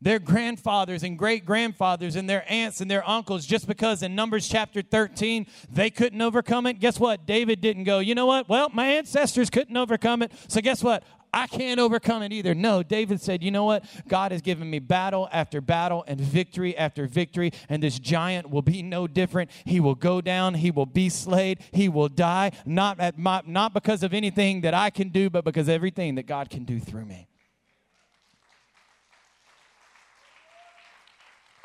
their 0.00 0.18
grandfathers 0.18 1.02
and 1.02 1.18
great 1.18 1.44
grandfathers 1.44 2.16
and 2.16 2.28
their 2.28 2.44
aunts 2.50 2.80
and 2.80 2.90
their 2.90 3.08
uncles, 3.08 3.46
just 3.46 3.66
because 3.66 4.02
in 4.02 4.14
Numbers 4.14 4.48
chapter 4.48 4.82
13 4.82 5.46
they 5.70 5.90
couldn't 5.90 6.20
overcome 6.20 6.66
it, 6.66 6.80
guess 6.80 6.98
what? 6.98 7.26
David 7.26 7.60
didn't 7.60 7.84
go, 7.84 7.98
you 7.98 8.14
know 8.14 8.26
what? 8.26 8.48
Well, 8.48 8.70
my 8.72 8.86
ancestors 8.86 9.50
couldn't 9.50 9.76
overcome 9.76 10.22
it, 10.22 10.32
so 10.48 10.60
guess 10.60 10.82
what? 10.82 11.04
I 11.32 11.46
can't 11.46 11.78
overcome 11.78 12.22
it 12.22 12.32
either. 12.32 12.54
No, 12.54 12.82
David 12.82 13.20
said, 13.20 13.42
You 13.42 13.50
know 13.50 13.64
what? 13.64 13.84
God 14.08 14.32
has 14.32 14.40
given 14.40 14.68
me 14.70 14.78
battle 14.78 15.28
after 15.32 15.60
battle 15.60 16.04
and 16.06 16.20
victory 16.20 16.76
after 16.76 17.06
victory, 17.06 17.52
and 17.68 17.82
this 17.82 17.98
giant 17.98 18.50
will 18.50 18.62
be 18.62 18.82
no 18.82 19.06
different. 19.06 19.50
He 19.64 19.80
will 19.80 19.94
go 19.94 20.20
down, 20.20 20.54
he 20.54 20.70
will 20.70 20.86
be 20.86 21.08
slayed, 21.08 21.60
he 21.70 21.88
will 21.88 22.08
die, 22.08 22.52
not, 22.64 22.98
at 23.00 23.18
my, 23.18 23.42
not 23.46 23.74
because 23.74 24.02
of 24.02 24.14
anything 24.14 24.62
that 24.62 24.74
I 24.74 24.90
can 24.90 25.10
do, 25.10 25.28
but 25.30 25.44
because 25.44 25.68
everything 25.68 26.14
that 26.16 26.26
God 26.26 26.50
can 26.50 26.64
do 26.64 26.80
through 26.80 27.04
me. 27.04 27.28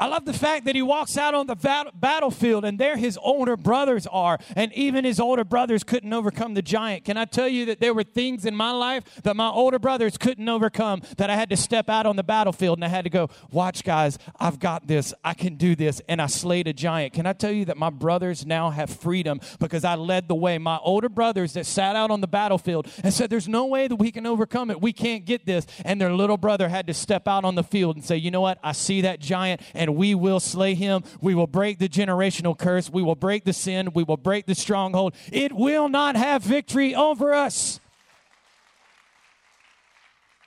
I 0.04 0.08
love 0.08 0.26
the 0.26 0.34
fact 0.34 0.66
that 0.66 0.76
he 0.76 0.82
walks 0.82 1.18
out 1.18 1.34
on 1.34 1.48
the 1.48 1.56
battlefield 1.96 2.66
and 2.66 2.78
there 2.78 2.98
his 2.98 3.18
older 3.24 3.56
brothers 3.56 4.06
are, 4.08 4.38
and 4.54 4.74
even 4.74 5.06
his 5.06 5.18
older 5.18 5.46
brothers 5.46 5.86
couldn't 5.86 6.12
overcome 6.12 6.56
the 6.56 6.62
giant. 6.62 7.06
Can 7.06 7.16
I 7.16 7.24
tell 7.24 7.48
you 7.48 7.68
that 7.68 7.80
there 7.80 7.94
were 7.94 8.04
things 8.04 8.44
in 8.44 8.54
my 8.54 8.72
life 8.72 9.06
that 9.24 9.38
my 9.38 9.48
older 9.48 9.80
brothers 9.80 10.18
couldn't 10.18 10.50
overcome 10.50 11.04
that 11.16 11.30
I 11.30 11.38
had 11.38 11.50
to 11.52 11.56
step 11.56 11.90
out 11.90 12.06
on 12.06 12.18
the 12.18 12.24
battlefield 12.24 12.80
and 12.80 12.84
I 12.84 12.90
had 12.90 13.06
to 13.06 13.10
go, 13.10 13.30
Watch, 13.50 13.86
guys, 13.86 14.20
I've 14.38 14.60
got 14.60 14.88
this, 14.88 15.14
I 15.24 15.34
can 15.36 15.56
do 15.56 15.74
this, 15.74 16.02
and 16.10 16.22
I 16.22 16.26
slayed 16.26 16.68
a 16.68 16.74
giant. 16.74 17.14
Can 17.14 17.26
I 17.26 17.32
tell 17.32 17.54
you 17.54 17.64
that 17.64 17.78
my 17.78 17.90
brothers 17.90 18.46
now 18.46 18.72
have 18.72 18.90
freedom 18.90 19.40
because 19.62 19.86
I 19.86 19.96
led 19.96 20.28
the 20.28 20.36
way? 20.36 20.58
My 20.58 20.80
older 20.80 21.08
brothers 21.08 21.54
that 21.54 21.66
sat 21.66 21.96
out 21.96 22.12
on 22.12 22.20
the 22.20 22.28
battlefield 22.28 22.90
and 23.06 23.14
said, 23.14 23.30
There's 23.30 23.48
no 23.48 23.68
way 23.68 23.88
that 23.88 23.96
we 23.96 24.12
can 24.12 24.26
overcome 24.26 24.70
it, 24.70 24.82
we 24.82 24.92
can't 24.92 25.24
get 25.24 25.46
this, 25.46 25.66
and 25.86 26.02
their 26.02 26.12
little 26.12 26.36
brother 26.36 26.68
had 26.68 26.88
to 26.88 26.94
step 26.94 27.26
out 27.26 27.46
on 27.46 27.56
the 27.56 27.64
field 27.64 27.96
and 27.96 28.04
say, 28.04 28.18
You 28.18 28.32
know 28.32 28.42
what? 28.42 28.60
I 28.62 28.74
see 28.74 29.00
that 29.00 29.22
giant, 29.22 29.62
and 29.74 29.93
we 29.96 30.16
will 30.16 30.40
slay 30.40 30.76
him. 30.76 31.04
We 31.22 31.36
will 31.36 31.48
break 31.48 31.80
the 31.80 31.90
generational 31.90 32.58
curse. 32.58 32.90
We 32.90 33.04
will 33.04 33.16
break 33.16 33.46
the 33.46 33.54
sin. 33.54 33.92
We 33.94 34.04
will 34.04 34.18
break 34.18 34.46
the 34.46 34.56
stronghold. 34.56 35.16
It 35.32 35.54
will 35.54 35.90
not 35.90 36.16
have 36.16 36.44
victory 36.44 36.94
over 36.96 37.34
us. 37.34 37.80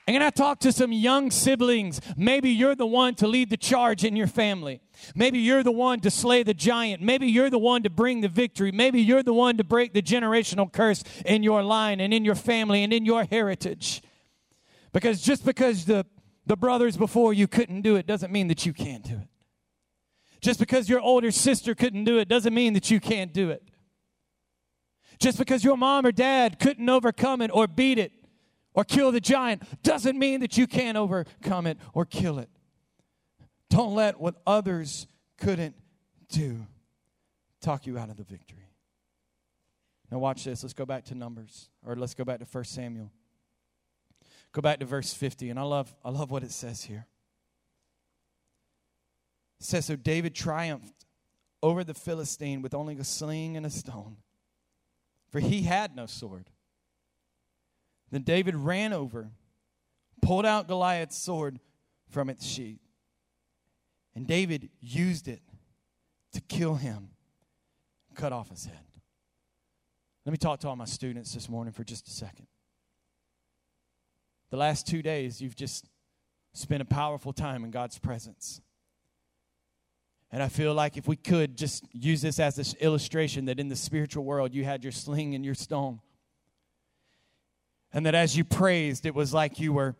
And 0.07 0.23
I 0.23 0.29
talk 0.29 0.59
to 0.59 0.71
some 0.71 0.93
young 0.93 1.31
siblings. 1.31 1.99
Maybe 2.15 2.49
you're 2.49 2.75
the 2.75 2.87
one 2.87 3.13
to 3.15 3.27
lead 3.27 3.49
the 3.49 3.57
charge 3.57 4.05
in 4.05 4.15
your 4.15 4.27
family. 4.27 4.79
Maybe 5.13 5.37
you're 5.39 5.63
the 5.63 5.71
one 5.71 5.99
to 5.99 6.09
slay 6.09 6.43
the 6.43 6.53
giant. 6.53 7.01
Maybe 7.01 7.27
you're 7.27 7.49
the 7.49 7.59
one 7.59 7.83
to 7.83 7.89
bring 7.89 8.21
the 8.21 8.29
victory. 8.29 8.71
Maybe 8.71 9.01
you're 9.01 9.21
the 9.21 9.33
one 9.33 9.57
to 9.57 9.65
break 9.65 9.93
the 9.93 10.01
generational 10.01 10.71
curse 10.71 11.03
in 11.25 11.43
your 11.43 11.61
line 11.61 11.99
and 11.99 12.13
in 12.13 12.23
your 12.23 12.35
family 12.35 12.83
and 12.83 12.93
in 12.93 13.03
your 13.03 13.25
heritage. 13.25 14.01
Because 14.93 15.21
just 15.21 15.43
because 15.43 15.83
the, 15.83 16.05
the 16.45 16.55
brothers 16.55 16.95
before 16.95 17.33
you 17.33 17.45
couldn't 17.47 17.81
do 17.81 17.97
it 17.97 18.07
doesn't 18.07 18.31
mean 18.31 18.47
that 18.47 18.65
you 18.65 18.71
can't 18.71 19.03
do 19.03 19.15
it. 19.15 19.27
Just 20.47 20.61
because 20.61 20.87
your 20.87 21.01
older 21.01 21.29
sister 21.29 21.75
couldn't 21.75 22.05
do 22.05 22.19
it 22.19 22.29
doesn't 22.29 22.53
mean 22.53 22.71
that 22.71 22.89
you 22.89 23.01
can't 23.01 23.33
do 23.33 23.49
it. 23.49 23.61
Just 25.19 25.37
because 25.37 25.61
your 25.61 25.75
mom 25.75 26.05
or 26.05 26.13
dad 26.13 26.57
couldn't 26.57 26.87
overcome 26.87 27.41
it 27.41 27.51
or 27.53 27.67
beat 27.67 27.99
it 27.99 28.13
or 28.73 28.85
kill 28.85 29.11
the 29.11 29.19
giant 29.19 29.83
doesn't 29.83 30.17
mean 30.17 30.39
that 30.39 30.57
you 30.57 30.65
can't 30.65 30.97
overcome 30.97 31.67
it 31.67 31.77
or 31.93 32.05
kill 32.05 32.39
it. 32.39 32.49
Don't 33.69 33.93
let 33.93 34.21
what 34.21 34.35
others 34.47 35.05
couldn't 35.37 35.75
do 36.29 36.65
talk 37.59 37.85
you 37.85 37.97
out 37.97 38.09
of 38.09 38.15
the 38.15 38.23
victory. 38.23 38.69
Now, 40.09 40.19
watch 40.19 40.45
this. 40.45 40.63
Let's 40.63 40.71
go 40.71 40.85
back 40.85 41.03
to 41.07 41.15
Numbers, 41.15 41.67
or 41.85 41.97
let's 41.97 42.13
go 42.13 42.23
back 42.23 42.39
to 42.39 42.45
1 42.45 42.63
Samuel. 42.63 43.11
Go 44.53 44.61
back 44.61 44.79
to 44.79 44.85
verse 44.85 45.13
50, 45.13 45.49
and 45.49 45.59
I 45.59 45.63
love, 45.63 45.93
I 46.05 46.09
love 46.09 46.31
what 46.31 46.43
it 46.43 46.51
says 46.51 46.85
here. 46.85 47.05
Says, 49.59 49.85
So 49.85 49.95
David 49.95 50.35
triumphed 50.35 51.05
over 51.63 51.83
the 51.83 51.93
Philistine 51.93 52.61
with 52.61 52.73
only 52.73 52.97
a 52.97 53.03
sling 53.03 53.57
and 53.57 53.65
a 53.65 53.69
stone, 53.69 54.17
for 55.29 55.39
he 55.39 55.63
had 55.63 55.95
no 55.95 56.05
sword. 56.05 56.49
Then 58.11 58.21
David 58.21 58.55
ran 58.55 58.93
over, 58.93 59.31
pulled 60.21 60.45
out 60.45 60.67
Goliath's 60.67 61.17
sword 61.17 61.59
from 62.09 62.29
its 62.29 62.45
sheath, 62.45 62.79
and 64.15 64.25
David 64.25 64.69
used 64.79 65.27
it 65.27 65.41
to 66.33 66.41
kill 66.41 66.75
him, 66.75 67.09
cut 68.15 68.31
off 68.31 68.49
his 68.49 68.65
head. 68.65 68.79
Let 70.25 70.31
me 70.31 70.37
talk 70.37 70.59
to 70.61 70.67
all 70.67 70.75
my 70.75 70.85
students 70.85 71.33
this 71.33 71.49
morning 71.49 71.73
for 71.73 71.83
just 71.83 72.07
a 72.07 72.11
second. 72.11 72.47
The 74.49 74.57
last 74.57 74.87
two 74.87 75.01
days, 75.01 75.41
you've 75.41 75.55
just 75.55 75.89
spent 76.53 76.81
a 76.81 76.85
powerful 76.85 77.33
time 77.33 77.63
in 77.63 77.71
God's 77.71 77.99
presence. 77.99 78.61
And 80.31 80.43
I 80.43 80.49
feel 80.49 80.73
like 80.73 80.97
if 80.97 81.07
we 81.07 81.15
could 81.15 81.57
just 81.57 81.85
use 81.93 82.21
this 82.21 82.39
as 82.39 82.57
an 82.57 82.79
illustration 82.81 83.45
that 83.45 83.59
in 83.59 83.69
the 83.69 83.75
spiritual 83.75 84.25
world 84.25 84.53
you 84.53 84.65
had 84.65 84.83
your 84.83 84.91
sling 84.91 85.35
and 85.35 85.45
your 85.45 85.55
stone. 85.55 86.01
And 87.93 88.05
that 88.05 88.15
as 88.15 88.35
you 88.35 88.43
praised, 88.43 89.05
it 89.05 89.15
was 89.15 89.33
like 89.33 89.59
you 89.59 89.71
were 89.71 89.95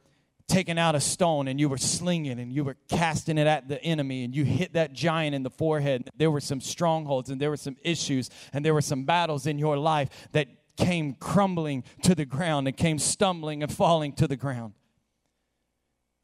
taking 0.47 0.79
out 0.79 0.95
a 0.95 0.99
stone 0.99 1.47
and 1.47 1.59
you 1.59 1.67
were 1.67 1.77
slinging 1.77 2.39
and 2.39 2.51
you 2.53 2.63
were 2.63 2.77
casting 2.89 3.37
it 3.37 3.47
at 3.47 3.67
the 3.67 3.81
enemy 3.83 4.23
and 4.23 4.35
you 4.35 4.45
hit 4.45 4.73
that 4.73 4.93
giant 4.93 5.35
in 5.35 5.43
the 5.43 5.49
forehead. 5.49 6.09
There 6.15 6.31
were 6.31 6.39
some 6.39 6.61
strongholds 6.61 7.29
and 7.29 7.39
there 7.39 7.49
were 7.49 7.57
some 7.57 7.75
issues 7.83 8.29
and 8.53 8.63
there 8.63 8.73
were 8.73 8.81
some 8.81 9.03
battles 9.03 9.45
in 9.45 9.59
your 9.59 9.77
life 9.77 10.09
that 10.31 10.47
came 10.77 11.13
crumbling 11.15 11.83
to 12.03 12.15
the 12.15 12.25
ground 12.25 12.67
and 12.67 12.77
came 12.77 12.99
stumbling 12.99 13.61
and 13.63 13.73
falling 13.73 14.13
to 14.13 14.27
the 14.27 14.37
ground. 14.37 14.73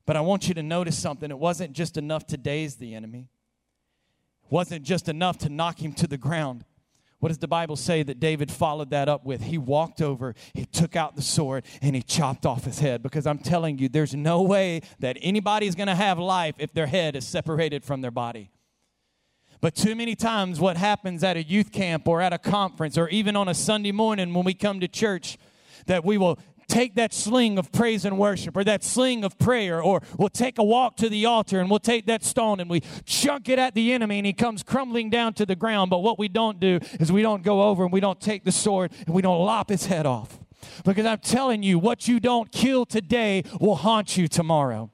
But 0.05 0.15
I 0.15 0.21
want 0.21 0.47
you 0.47 0.53
to 0.53 0.63
notice 0.63 0.97
something. 0.97 1.29
It 1.29 1.39
wasn't 1.39 1.73
just 1.73 1.97
enough 1.97 2.25
to 2.27 2.37
daze 2.37 2.75
the 2.75 2.93
enemy, 2.93 3.29
wasn't 4.53 4.83
just 4.83 5.09
enough 5.09 5.39
to 5.39 5.49
knock 5.49 5.81
him 5.81 5.93
to 5.93 6.05
the 6.05 6.15
ground. 6.15 6.63
What 7.19 7.29
does 7.29 7.39
the 7.39 7.47
Bible 7.47 7.75
say 7.75 8.03
that 8.03 8.19
David 8.19 8.51
followed 8.51 8.91
that 8.91 9.09
up 9.09 9.25
with? 9.25 9.41
He 9.41 9.57
walked 9.57 9.99
over, 9.99 10.35
he 10.53 10.65
took 10.65 10.95
out 10.95 11.15
the 11.15 11.23
sword, 11.23 11.65
and 11.81 11.95
he 11.95 12.03
chopped 12.03 12.45
off 12.45 12.63
his 12.63 12.77
head. 12.77 13.01
Because 13.01 13.25
I'm 13.25 13.39
telling 13.39 13.79
you, 13.79 13.89
there's 13.89 14.13
no 14.13 14.43
way 14.43 14.81
that 14.99 15.17
anybody's 15.21 15.73
going 15.73 15.87
to 15.87 15.95
have 15.95 16.19
life 16.19 16.53
if 16.59 16.71
their 16.71 16.85
head 16.85 17.15
is 17.15 17.25
separated 17.25 17.83
from 17.83 18.01
their 18.01 18.11
body. 18.11 18.51
But 19.59 19.73
too 19.73 19.95
many 19.95 20.15
times, 20.15 20.59
what 20.59 20.77
happens 20.77 21.23
at 21.23 21.35
a 21.35 21.41
youth 21.41 21.71
camp 21.71 22.07
or 22.07 22.21
at 22.21 22.31
a 22.31 22.37
conference 22.37 22.95
or 22.95 23.09
even 23.09 23.35
on 23.35 23.47
a 23.47 23.55
Sunday 23.55 23.91
morning 23.91 24.35
when 24.35 24.45
we 24.45 24.53
come 24.53 24.81
to 24.81 24.87
church, 24.87 25.39
that 25.87 26.05
we 26.05 26.19
will 26.19 26.37
take 26.73 26.95
that 26.95 27.13
sling 27.13 27.59
of 27.59 27.71
praise 27.71 28.03
and 28.03 28.17
worship 28.17 28.57
or 28.57 28.63
that 28.63 28.83
sling 28.83 29.23
of 29.23 29.37
prayer, 29.37 29.81
or 29.81 30.01
we'll 30.17 30.29
take 30.29 30.57
a 30.57 30.63
walk 30.63 30.97
to 30.97 31.07
the 31.07 31.25
altar 31.25 31.59
and 31.59 31.69
we'll 31.69 31.79
take 31.79 32.07
that 32.07 32.23
stone 32.23 32.59
and 32.59 32.69
we 32.69 32.81
chunk 33.05 33.47
it 33.47 33.59
at 33.59 33.75
the 33.75 33.93
enemy 33.93 34.17
and 34.17 34.25
he 34.25 34.33
comes 34.33 34.63
crumbling 34.63 35.09
down 35.11 35.33
to 35.33 35.45
the 35.45 35.55
ground. 35.55 35.91
But 35.91 35.99
what 35.99 36.17
we 36.17 36.27
don't 36.27 36.59
do 36.59 36.79
is 36.99 37.11
we 37.11 37.21
don't 37.21 37.43
go 37.43 37.63
over 37.63 37.83
and 37.83 37.93
we 37.93 37.99
don't 37.99 38.19
take 38.19 38.43
the 38.43 38.51
sword 38.51 38.91
and 39.05 39.13
we 39.13 39.21
don't 39.21 39.45
lop 39.45 39.69
his 39.69 39.85
head 39.85 40.07
off. 40.07 40.39
Because 40.83 41.05
I'm 41.05 41.19
telling 41.19 41.61
you, 41.61 41.77
what 41.77 42.07
you 42.07 42.19
don't 42.19 42.51
kill 42.51 42.85
today 42.85 43.43
will 43.59 43.75
haunt 43.75 44.17
you 44.17 44.27
tomorrow. 44.27 44.89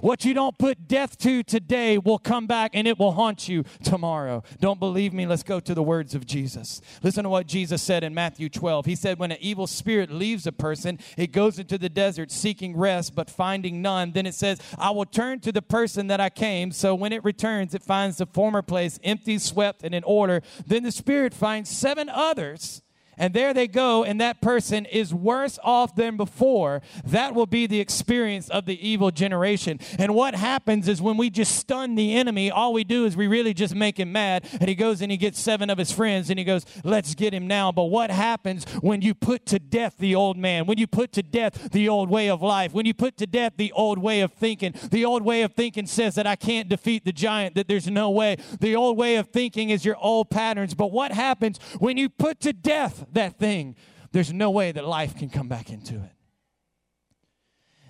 What 0.00 0.24
you 0.24 0.34
don't 0.34 0.56
put 0.58 0.88
death 0.88 1.18
to 1.18 1.42
today 1.42 1.98
will 1.98 2.18
come 2.18 2.46
back 2.46 2.72
and 2.74 2.86
it 2.86 2.98
will 2.98 3.12
haunt 3.12 3.48
you 3.48 3.64
tomorrow. 3.82 4.42
Don't 4.60 4.80
believe 4.80 5.12
me? 5.12 5.26
Let's 5.26 5.42
go 5.42 5.60
to 5.60 5.74
the 5.74 5.82
words 5.82 6.14
of 6.14 6.26
Jesus. 6.26 6.80
Listen 7.02 7.24
to 7.24 7.30
what 7.30 7.46
Jesus 7.46 7.82
said 7.82 8.04
in 8.04 8.14
Matthew 8.14 8.48
12. 8.48 8.86
He 8.86 8.94
said, 8.94 9.18
When 9.18 9.32
an 9.32 9.38
evil 9.40 9.66
spirit 9.66 10.10
leaves 10.10 10.46
a 10.46 10.52
person, 10.52 10.98
it 11.16 11.32
goes 11.32 11.58
into 11.58 11.78
the 11.78 11.88
desert 11.88 12.30
seeking 12.30 12.76
rest, 12.76 13.14
but 13.14 13.30
finding 13.30 13.82
none. 13.82 14.12
Then 14.12 14.26
it 14.26 14.34
says, 14.34 14.60
I 14.78 14.90
will 14.90 15.06
turn 15.06 15.40
to 15.40 15.52
the 15.52 15.62
person 15.62 16.08
that 16.08 16.20
I 16.20 16.30
came. 16.30 16.72
So 16.72 16.94
when 16.94 17.12
it 17.12 17.24
returns, 17.24 17.74
it 17.74 17.82
finds 17.82 18.18
the 18.18 18.26
former 18.26 18.62
place 18.62 18.98
empty, 19.02 19.38
swept, 19.38 19.82
and 19.82 19.94
in 19.94 20.04
order. 20.04 20.42
Then 20.66 20.82
the 20.82 20.92
spirit 20.92 21.34
finds 21.34 21.70
seven 21.70 22.08
others 22.08 22.82
and 23.18 23.34
there 23.34 23.52
they 23.52 23.66
go, 23.66 24.04
and 24.04 24.20
that 24.20 24.40
person 24.40 24.84
is 24.86 25.12
worse 25.12 25.58
off 25.62 25.94
than 25.94 26.16
before. 26.16 26.82
That 27.04 27.34
will 27.34 27.46
be 27.46 27.66
the 27.66 27.80
experience 27.80 28.48
of 28.48 28.64
the 28.66 28.86
evil 28.86 29.10
generation. 29.10 29.80
And 29.98 30.14
what 30.14 30.34
happens 30.34 30.88
is 30.88 31.02
when 31.02 31.16
we 31.16 31.30
just 31.30 31.56
stun 31.56 31.94
the 31.94 32.14
enemy, 32.14 32.50
all 32.50 32.72
we 32.72 32.84
do 32.84 33.04
is 33.04 33.16
we 33.16 33.26
really 33.26 33.54
just 33.54 33.74
make 33.74 33.98
him 33.98 34.12
mad, 34.12 34.46
and 34.60 34.68
he 34.68 34.74
goes 34.74 35.02
and 35.02 35.10
he 35.10 35.16
gets 35.16 35.40
seven 35.40 35.70
of 35.70 35.78
his 35.78 35.90
friends, 35.90 36.30
and 36.30 36.38
he 36.38 36.44
goes, 36.44 36.64
Let's 36.84 37.14
get 37.14 37.34
him 37.34 37.46
now. 37.46 37.72
But 37.72 37.84
what 37.84 38.10
happens 38.10 38.64
when 38.80 39.02
you 39.02 39.14
put 39.14 39.46
to 39.46 39.58
death 39.58 39.96
the 39.98 40.14
old 40.14 40.36
man, 40.36 40.66
when 40.66 40.78
you 40.78 40.86
put 40.86 41.12
to 41.12 41.22
death 41.22 41.70
the 41.72 41.88
old 41.88 42.08
way 42.08 42.30
of 42.30 42.42
life, 42.42 42.72
when 42.72 42.86
you 42.86 42.94
put 42.94 43.16
to 43.18 43.26
death 43.26 43.54
the 43.56 43.72
old 43.72 43.98
way 43.98 44.20
of 44.20 44.32
thinking? 44.32 44.74
The 44.90 45.04
old 45.04 45.22
way 45.22 45.42
of 45.42 45.54
thinking 45.54 45.86
says 45.86 46.14
that 46.14 46.26
I 46.26 46.36
can't 46.36 46.68
defeat 46.68 47.04
the 47.04 47.12
giant, 47.12 47.54
that 47.56 47.68
there's 47.68 47.88
no 47.88 48.10
way. 48.10 48.36
The 48.60 48.76
old 48.76 48.96
way 48.96 49.16
of 49.16 49.28
thinking 49.28 49.70
is 49.70 49.84
your 49.84 49.96
old 49.96 50.30
patterns. 50.30 50.74
But 50.74 50.92
what 50.92 51.12
happens 51.12 51.58
when 51.78 51.96
you 51.96 52.08
put 52.08 52.40
to 52.40 52.52
death 52.52 53.06
that 53.14 53.38
thing, 53.38 53.76
there's 54.12 54.32
no 54.32 54.50
way 54.50 54.72
that 54.72 54.86
life 54.86 55.16
can 55.16 55.28
come 55.28 55.48
back 55.48 55.70
into 55.70 55.94
it. 55.94 56.12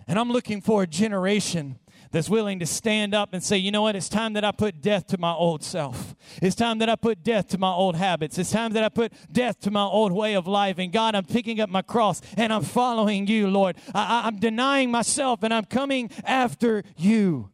And 0.06 0.18
I'm 0.18 0.30
looking 0.30 0.62
for 0.62 0.82
a 0.82 0.86
generation 0.86 1.78
that's 2.10 2.30
willing 2.30 2.58
to 2.60 2.66
stand 2.66 3.14
up 3.14 3.34
and 3.34 3.42
say, 3.42 3.58
you 3.58 3.70
know 3.70 3.82
what, 3.82 3.94
it's 3.94 4.08
time 4.08 4.32
that 4.32 4.44
I 4.44 4.50
put 4.50 4.80
death 4.80 5.06
to 5.08 5.18
my 5.18 5.32
old 5.32 5.62
self. 5.62 6.14
It's 6.40 6.56
time 6.56 6.78
that 6.78 6.88
I 6.88 6.96
put 6.96 7.22
death 7.22 7.48
to 7.48 7.58
my 7.58 7.70
old 7.70 7.96
habits. 7.96 8.38
It's 8.38 8.50
time 8.50 8.72
that 8.72 8.82
I 8.82 8.88
put 8.88 9.12
death 9.30 9.60
to 9.60 9.70
my 9.70 9.82
old 9.82 10.12
way 10.12 10.34
of 10.34 10.46
life. 10.46 10.78
And 10.78 10.90
God, 10.90 11.14
I'm 11.14 11.26
picking 11.26 11.60
up 11.60 11.68
my 11.68 11.82
cross 11.82 12.22
and 12.38 12.52
I'm 12.52 12.62
following 12.62 13.26
you, 13.26 13.48
Lord. 13.48 13.76
I, 13.94 14.22
I'm 14.24 14.38
denying 14.38 14.90
myself 14.90 15.42
and 15.42 15.52
I'm 15.52 15.66
coming 15.66 16.10
after 16.24 16.82
you. 16.96 17.50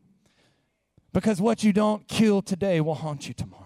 Because 1.12 1.40
what 1.40 1.64
you 1.64 1.72
don't 1.72 2.06
kill 2.06 2.42
today 2.42 2.80
will 2.80 2.94
haunt 2.94 3.26
you 3.26 3.34
tomorrow. 3.34 3.62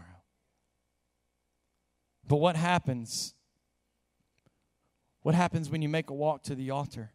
But 2.27 2.37
what 2.37 2.57
happens 2.57 3.35
what 5.29 5.35
happens 5.35 5.69
when 5.69 5.83
you 5.83 5.91
make 5.91 6.09
a 6.09 6.15
walk 6.15 6.43
to 6.43 6.55
the 6.55 6.71
altar? 6.71 7.13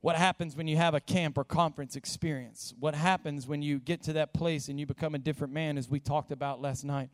What 0.00 0.16
happens 0.16 0.56
when 0.56 0.66
you 0.66 0.78
have 0.78 0.94
a 0.94 1.00
camp 1.00 1.36
or 1.36 1.44
conference 1.44 1.94
experience? 1.94 2.72
What 2.80 2.94
happens 2.94 3.46
when 3.46 3.60
you 3.60 3.78
get 3.78 4.02
to 4.04 4.14
that 4.14 4.32
place 4.32 4.68
and 4.68 4.80
you 4.80 4.86
become 4.86 5.14
a 5.14 5.18
different 5.18 5.52
man, 5.52 5.76
as 5.76 5.90
we 5.90 6.00
talked 6.00 6.32
about 6.32 6.62
last 6.62 6.84
night? 6.84 7.10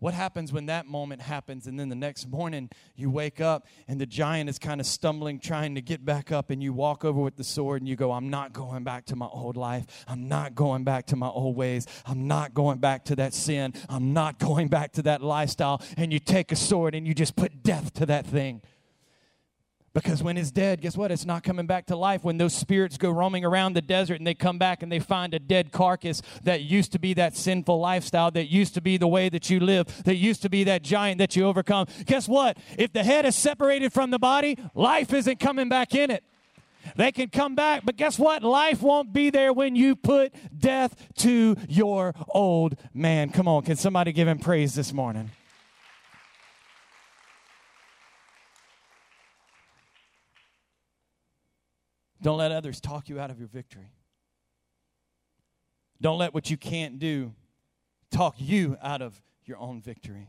What 0.00 0.14
happens 0.14 0.52
when 0.52 0.66
that 0.66 0.86
moment 0.86 1.22
happens 1.22 1.66
and 1.66 1.78
then 1.78 1.88
the 1.88 1.96
next 1.96 2.28
morning 2.28 2.70
you 2.94 3.10
wake 3.10 3.40
up 3.40 3.66
and 3.88 4.00
the 4.00 4.06
giant 4.06 4.48
is 4.48 4.58
kind 4.58 4.80
of 4.80 4.86
stumbling, 4.86 5.40
trying 5.40 5.74
to 5.74 5.82
get 5.82 6.04
back 6.04 6.30
up, 6.30 6.50
and 6.50 6.62
you 6.62 6.72
walk 6.72 7.04
over 7.04 7.20
with 7.20 7.36
the 7.36 7.44
sword 7.44 7.82
and 7.82 7.88
you 7.88 7.96
go, 7.96 8.12
I'm 8.12 8.30
not 8.30 8.52
going 8.52 8.84
back 8.84 9.06
to 9.06 9.16
my 9.16 9.26
old 9.26 9.56
life. 9.56 10.04
I'm 10.06 10.28
not 10.28 10.54
going 10.54 10.84
back 10.84 11.06
to 11.06 11.16
my 11.16 11.28
old 11.28 11.56
ways. 11.56 11.86
I'm 12.06 12.28
not 12.28 12.54
going 12.54 12.78
back 12.78 13.06
to 13.06 13.16
that 13.16 13.34
sin. 13.34 13.74
I'm 13.88 14.12
not 14.12 14.38
going 14.38 14.68
back 14.68 14.92
to 14.92 15.02
that 15.02 15.20
lifestyle. 15.20 15.82
And 15.96 16.12
you 16.12 16.20
take 16.20 16.52
a 16.52 16.56
sword 16.56 16.94
and 16.94 17.06
you 17.06 17.14
just 17.14 17.34
put 17.34 17.62
death 17.64 17.92
to 17.94 18.06
that 18.06 18.24
thing. 18.24 18.62
Because 20.02 20.22
when 20.22 20.36
it's 20.36 20.50
dead, 20.50 20.80
guess 20.80 20.96
what? 20.96 21.10
It's 21.10 21.24
not 21.24 21.42
coming 21.42 21.66
back 21.66 21.86
to 21.86 21.96
life. 21.96 22.22
When 22.22 22.38
those 22.38 22.54
spirits 22.54 22.96
go 22.96 23.10
roaming 23.10 23.44
around 23.44 23.72
the 23.72 23.82
desert 23.82 24.14
and 24.14 24.26
they 24.26 24.34
come 24.34 24.58
back 24.58 24.82
and 24.82 24.92
they 24.92 25.00
find 25.00 25.34
a 25.34 25.38
dead 25.38 25.72
carcass 25.72 26.22
that 26.44 26.62
used 26.62 26.92
to 26.92 26.98
be 26.98 27.14
that 27.14 27.36
sinful 27.36 27.80
lifestyle, 27.80 28.30
that 28.30 28.46
used 28.46 28.74
to 28.74 28.80
be 28.80 28.96
the 28.96 29.08
way 29.08 29.28
that 29.28 29.50
you 29.50 29.60
live, 29.60 30.04
that 30.04 30.16
used 30.16 30.42
to 30.42 30.48
be 30.48 30.64
that 30.64 30.82
giant 30.82 31.18
that 31.18 31.34
you 31.34 31.44
overcome. 31.44 31.86
Guess 32.06 32.28
what? 32.28 32.58
If 32.78 32.92
the 32.92 33.02
head 33.02 33.26
is 33.26 33.34
separated 33.34 33.92
from 33.92 34.10
the 34.10 34.18
body, 34.18 34.56
life 34.74 35.12
isn't 35.12 35.40
coming 35.40 35.68
back 35.68 35.94
in 35.94 36.10
it. 36.10 36.22
They 36.96 37.12
can 37.12 37.28
come 37.28 37.54
back, 37.54 37.84
but 37.84 37.96
guess 37.96 38.18
what? 38.18 38.42
Life 38.42 38.80
won't 38.80 39.12
be 39.12 39.30
there 39.30 39.52
when 39.52 39.76
you 39.76 39.96
put 39.96 40.32
death 40.56 40.96
to 41.18 41.56
your 41.68 42.14
old 42.28 42.76
man. 42.94 43.30
Come 43.30 43.48
on, 43.48 43.62
can 43.62 43.76
somebody 43.76 44.12
give 44.12 44.28
him 44.28 44.38
praise 44.38 44.74
this 44.74 44.92
morning? 44.92 45.30
Don't 52.20 52.38
let 52.38 52.52
others 52.52 52.80
talk 52.80 53.08
you 53.08 53.20
out 53.20 53.30
of 53.30 53.38
your 53.38 53.48
victory. 53.48 53.92
Don't 56.00 56.18
let 56.18 56.34
what 56.34 56.50
you 56.50 56.56
can't 56.56 56.98
do 56.98 57.34
talk 58.10 58.34
you 58.38 58.76
out 58.82 59.02
of 59.02 59.20
your 59.44 59.58
own 59.58 59.80
victory. 59.80 60.28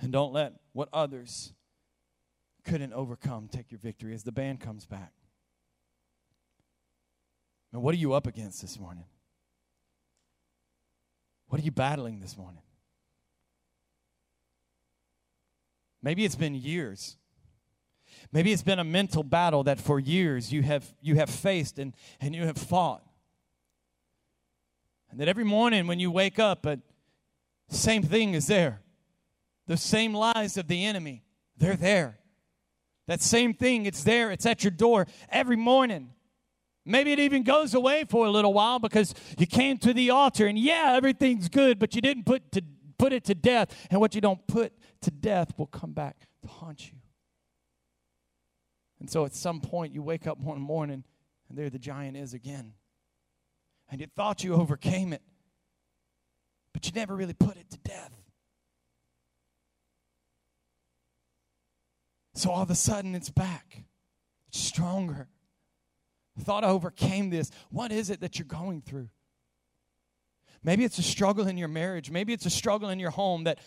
And 0.00 0.12
don't 0.12 0.32
let 0.32 0.54
what 0.72 0.88
others 0.92 1.52
couldn't 2.64 2.92
overcome 2.92 3.48
take 3.48 3.70
your 3.70 3.78
victory 3.78 4.14
as 4.14 4.24
the 4.24 4.32
band 4.32 4.60
comes 4.60 4.84
back. 4.84 5.12
And 7.72 7.82
what 7.82 7.94
are 7.94 7.98
you 7.98 8.12
up 8.12 8.26
against 8.26 8.60
this 8.60 8.78
morning? 8.78 9.04
What 11.48 11.60
are 11.60 11.64
you 11.64 11.70
battling 11.70 12.20
this 12.20 12.36
morning? 12.36 12.62
Maybe 16.02 16.24
it's 16.24 16.36
been 16.36 16.54
years 16.54 17.16
Maybe 18.32 18.52
it's 18.52 18.62
been 18.62 18.78
a 18.78 18.84
mental 18.84 19.22
battle 19.22 19.64
that 19.64 19.80
for 19.80 19.98
years 19.98 20.52
you 20.52 20.62
have, 20.62 20.94
you 21.00 21.16
have 21.16 21.30
faced 21.30 21.78
and, 21.78 21.94
and 22.20 22.34
you 22.34 22.44
have 22.44 22.58
fought. 22.58 23.02
And 25.10 25.20
that 25.20 25.28
every 25.28 25.44
morning 25.44 25.86
when 25.86 26.00
you 26.00 26.10
wake 26.10 26.38
up, 26.38 26.62
the 26.62 26.80
same 27.68 28.02
thing 28.02 28.34
is 28.34 28.46
there. 28.46 28.80
The 29.66 29.76
same 29.76 30.14
lies 30.14 30.56
of 30.56 30.68
the 30.68 30.84
enemy, 30.84 31.24
they're 31.56 31.76
there. 31.76 32.18
That 33.06 33.22
same 33.22 33.54
thing, 33.54 33.86
it's 33.86 34.02
there, 34.02 34.30
it's 34.30 34.46
at 34.46 34.64
your 34.64 34.70
door 34.72 35.06
every 35.28 35.56
morning. 35.56 36.10
Maybe 36.84 37.12
it 37.12 37.18
even 37.18 37.42
goes 37.42 37.74
away 37.74 38.04
for 38.08 38.26
a 38.26 38.30
little 38.30 38.52
while 38.52 38.78
because 38.78 39.14
you 39.38 39.46
came 39.46 39.76
to 39.78 39.92
the 39.92 40.10
altar 40.10 40.46
and 40.46 40.56
yeah, 40.56 40.94
everything's 40.96 41.48
good, 41.48 41.78
but 41.78 41.94
you 41.96 42.00
didn't 42.00 42.24
put 42.24 42.52
to 42.52 42.62
put 42.98 43.12
it 43.12 43.24
to 43.24 43.34
death. 43.34 43.86
And 43.90 44.00
what 44.00 44.14
you 44.14 44.20
don't 44.20 44.46
put 44.46 44.72
to 45.02 45.10
death 45.10 45.52
will 45.56 45.66
come 45.66 45.92
back 45.92 46.16
to 46.42 46.48
haunt 46.48 46.86
you. 46.86 46.98
And 49.06 49.10
so 49.12 49.24
at 49.24 49.36
some 49.36 49.60
point 49.60 49.94
you 49.94 50.02
wake 50.02 50.26
up 50.26 50.40
one 50.40 50.60
morning 50.60 51.04
and 51.48 51.56
there 51.56 51.70
the 51.70 51.78
giant 51.78 52.16
is 52.16 52.34
again. 52.34 52.72
And 53.88 54.00
you 54.00 54.08
thought 54.16 54.42
you 54.42 54.54
overcame 54.54 55.12
it, 55.12 55.22
but 56.72 56.84
you 56.86 56.92
never 56.92 57.14
really 57.14 57.32
put 57.32 57.56
it 57.56 57.70
to 57.70 57.78
death. 57.78 58.10
So 62.34 62.50
all 62.50 62.64
of 62.64 62.70
a 62.70 62.74
sudden 62.74 63.14
it's 63.14 63.30
back. 63.30 63.84
It's 64.48 64.58
stronger. 64.58 65.28
Thought 66.40 66.64
I 66.64 66.70
overcame 66.70 67.30
this. 67.30 67.52
What 67.70 67.92
is 67.92 68.10
it 68.10 68.22
that 68.22 68.40
you're 68.40 68.46
going 68.46 68.82
through? 68.82 69.10
Maybe 70.64 70.82
it's 70.82 70.98
a 70.98 71.04
struggle 71.04 71.46
in 71.46 71.56
your 71.56 71.68
marriage. 71.68 72.10
Maybe 72.10 72.32
it's 72.32 72.44
a 72.44 72.50
struggle 72.50 72.88
in 72.88 72.98
your 72.98 73.10
home 73.10 73.44
that 73.44 73.60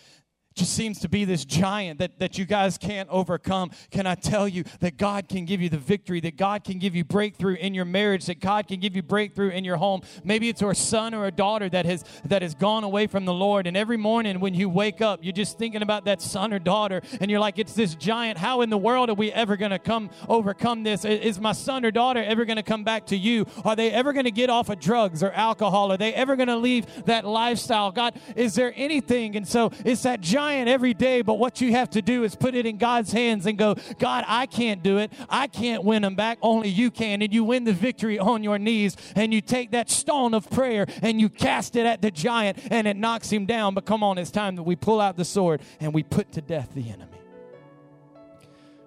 just 0.54 0.74
seems 0.74 0.98
to 1.00 1.08
be 1.08 1.24
this 1.24 1.44
giant 1.44 2.00
that, 2.00 2.18
that 2.18 2.36
you 2.36 2.44
guys 2.44 2.76
can't 2.76 3.08
overcome. 3.08 3.70
Can 3.90 4.06
I 4.06 4.16
tell 4.16 4.48
you 4.48 4.64
that 4.80 4.96
God 4.96 5.28
can 5.28 5.44
give 5.44 5.60
you 5.60 5.68
the 5.68 5.78
victory, 5.78 6.20
that 6.20 6.36
God 6.36 6.64
can 6.64 6.78
give 6.78 6.94
you 6.94 7.04
breakthrough 7.04 7.54
in 7.54 7.72
your 7.72 7.84
marriage, 7.84 8.26
that 8.26 8.40
God 8.40 8.66
can 8.66 8.80
give 8.80 8.96
you 8.96 9.02
breakthrough 9.02 9.50
in 9.50 9.64
your 9.64 9.76
home? 9.76 10.02
Maybe 10.24 10.48
it's 10.48 10.60
a 10.60 10.74
son 10.74 11.14
or 11.14 11.26
a 11.26 11.30
daughter 11.30 11.68
that 11.68 11.86
has 11.86 12.04
that 12.24 12.42
has 12.42 12.54
gone 12.54 12.84
away 12.84 13.06
from 13.06 13.24
the 13.24 13.32
Lord. 13.32 13.66
And 13.66 13.76
every 13.76 13.96
morning 13.96 14.40
when 14.40 14.54
you 14.54 14.68
wake 14.68 15.00
up, 15.00 15.20
you're 15.22 15.32
just 15.32 15.56
thinking 15.56 15.82
about 15.82 16.04
that 16.06 16.20
son 16.20 16.52
or 16.52 16.58
daughter, 16.58 17.00
and 17.20 17.30
you're 17.30 17.40
like, 17.40 17.58
it's 17.58 17.74
this 17.74 17.94
giant. 17.94 18.36
How 18.36 18.62
in 18.62 18.70
the 18.70 18.78
world 18.78 19.08
are 19.08 19.14
we 19.14 19.30
ever 19.32 19.56
gonna 19.56 19.78
come 19.78 20.10
overcome 20.28 20.82
this? 20.82 21.04
Is 21.04 21.40
my 21.40 21.52
son 21.52 21.84
or 21.84 21.90
daughter 21.90 22.22
ever 22.22 22.44
gonna 22.44 22.62
come 22.62 22.82
back 22.82 23.06
to 23.06 23.16
you? 23.16 23.46
Are 23.64 23.76
they 23.76 23.92
ever 23.92 24.12
gonna 24.12 24.30
get 24.30 24.50
off 24.50 24.68
of 24.68 24.80
drugs 24.80 25.22
or 25.22 25.30
alcohol? 25.30 25.92
Are 25.92 25.96
they 25.96 26.12
ever 26.12 26.34
gonna 26.34 26.56
leave 26.56 27.04
that 27.04 27.24
lifestyle? 27.24 27.92
God, 27.92 28.20
is 28.34 28.54
there 28.56 28.72
anything? 28.76 29.36
And 29.36 29.46
so 29.46 29.70
it's 29.84 30.02
that 30.02 30.20
giant 30.20 30.39
giant 30.40 30.70
every 30.70 30.94
day, 30.94 31.20
but 31.20 31.34
what 31.34 31.60
you 31.60 31.72
have 31.72 31.90
to 31.90 32.00
do 32.00 32.24
is 32.24 32.34
put 32.34 32.54
it 32.54 32.64
in 32.64 32.78
God's 32.78 33.12
hands 33.12 33.44
and 33.44 33.58
go, 33.58 33.76
God, 33.98 34.24
I 34.26 34.46
can't 34.46 34.82
do 34.82 34.96
it. 34.96 35.12
I 35.28 35.48
can't 35.48 35.84
win 35.84 36.00
them 36.00 36.14
back. 36.14 36.38
Only 36.40 36.70
you 36.70 36.90
can. 36.90 37.20
And 37.20 37.32
you 37.32 37.44
win 37.44 37.64
the 37.64 37.74
victory 37.74 38.18
on 38.18 38.42
your 38.42 38.58
knees 38.58 38.96
and 39.14 39.34
you 39.34 39.42
take 39.42 39.72
that 39.72 39.90
stone 39.90 40.32
of 40.32 40.48
prayer 40.48 40.86
and 41.02 41.20
you 41.20 41.28
cast 41.28 41.76
it 41.76 41.84
at 41.84 42.00
the 42.00 42.10
giant 42.10 42.58
and 42.70 42.88
it 42.88 42.96
knocks 42.96 43.28
him 43.30 43.44
down. 43.44 43.74
But 43.74 43.84
come 43.84 44.02
on, 44.02 44.16
it's 44.16 44.30
time 44.30 44.56
that 44.56 44.62
we 44.62 44.76
pull 44.76 44.98
out 44.98 45.18
the 45.18 45.26
sword 45.26 45.60
and 45.78 45.92
we 45.92 46.02
put 46.02 46.32
to 46.32 46.40
death 46.40 46.70
the 46.74 46.88
enemy. 46.88 47.20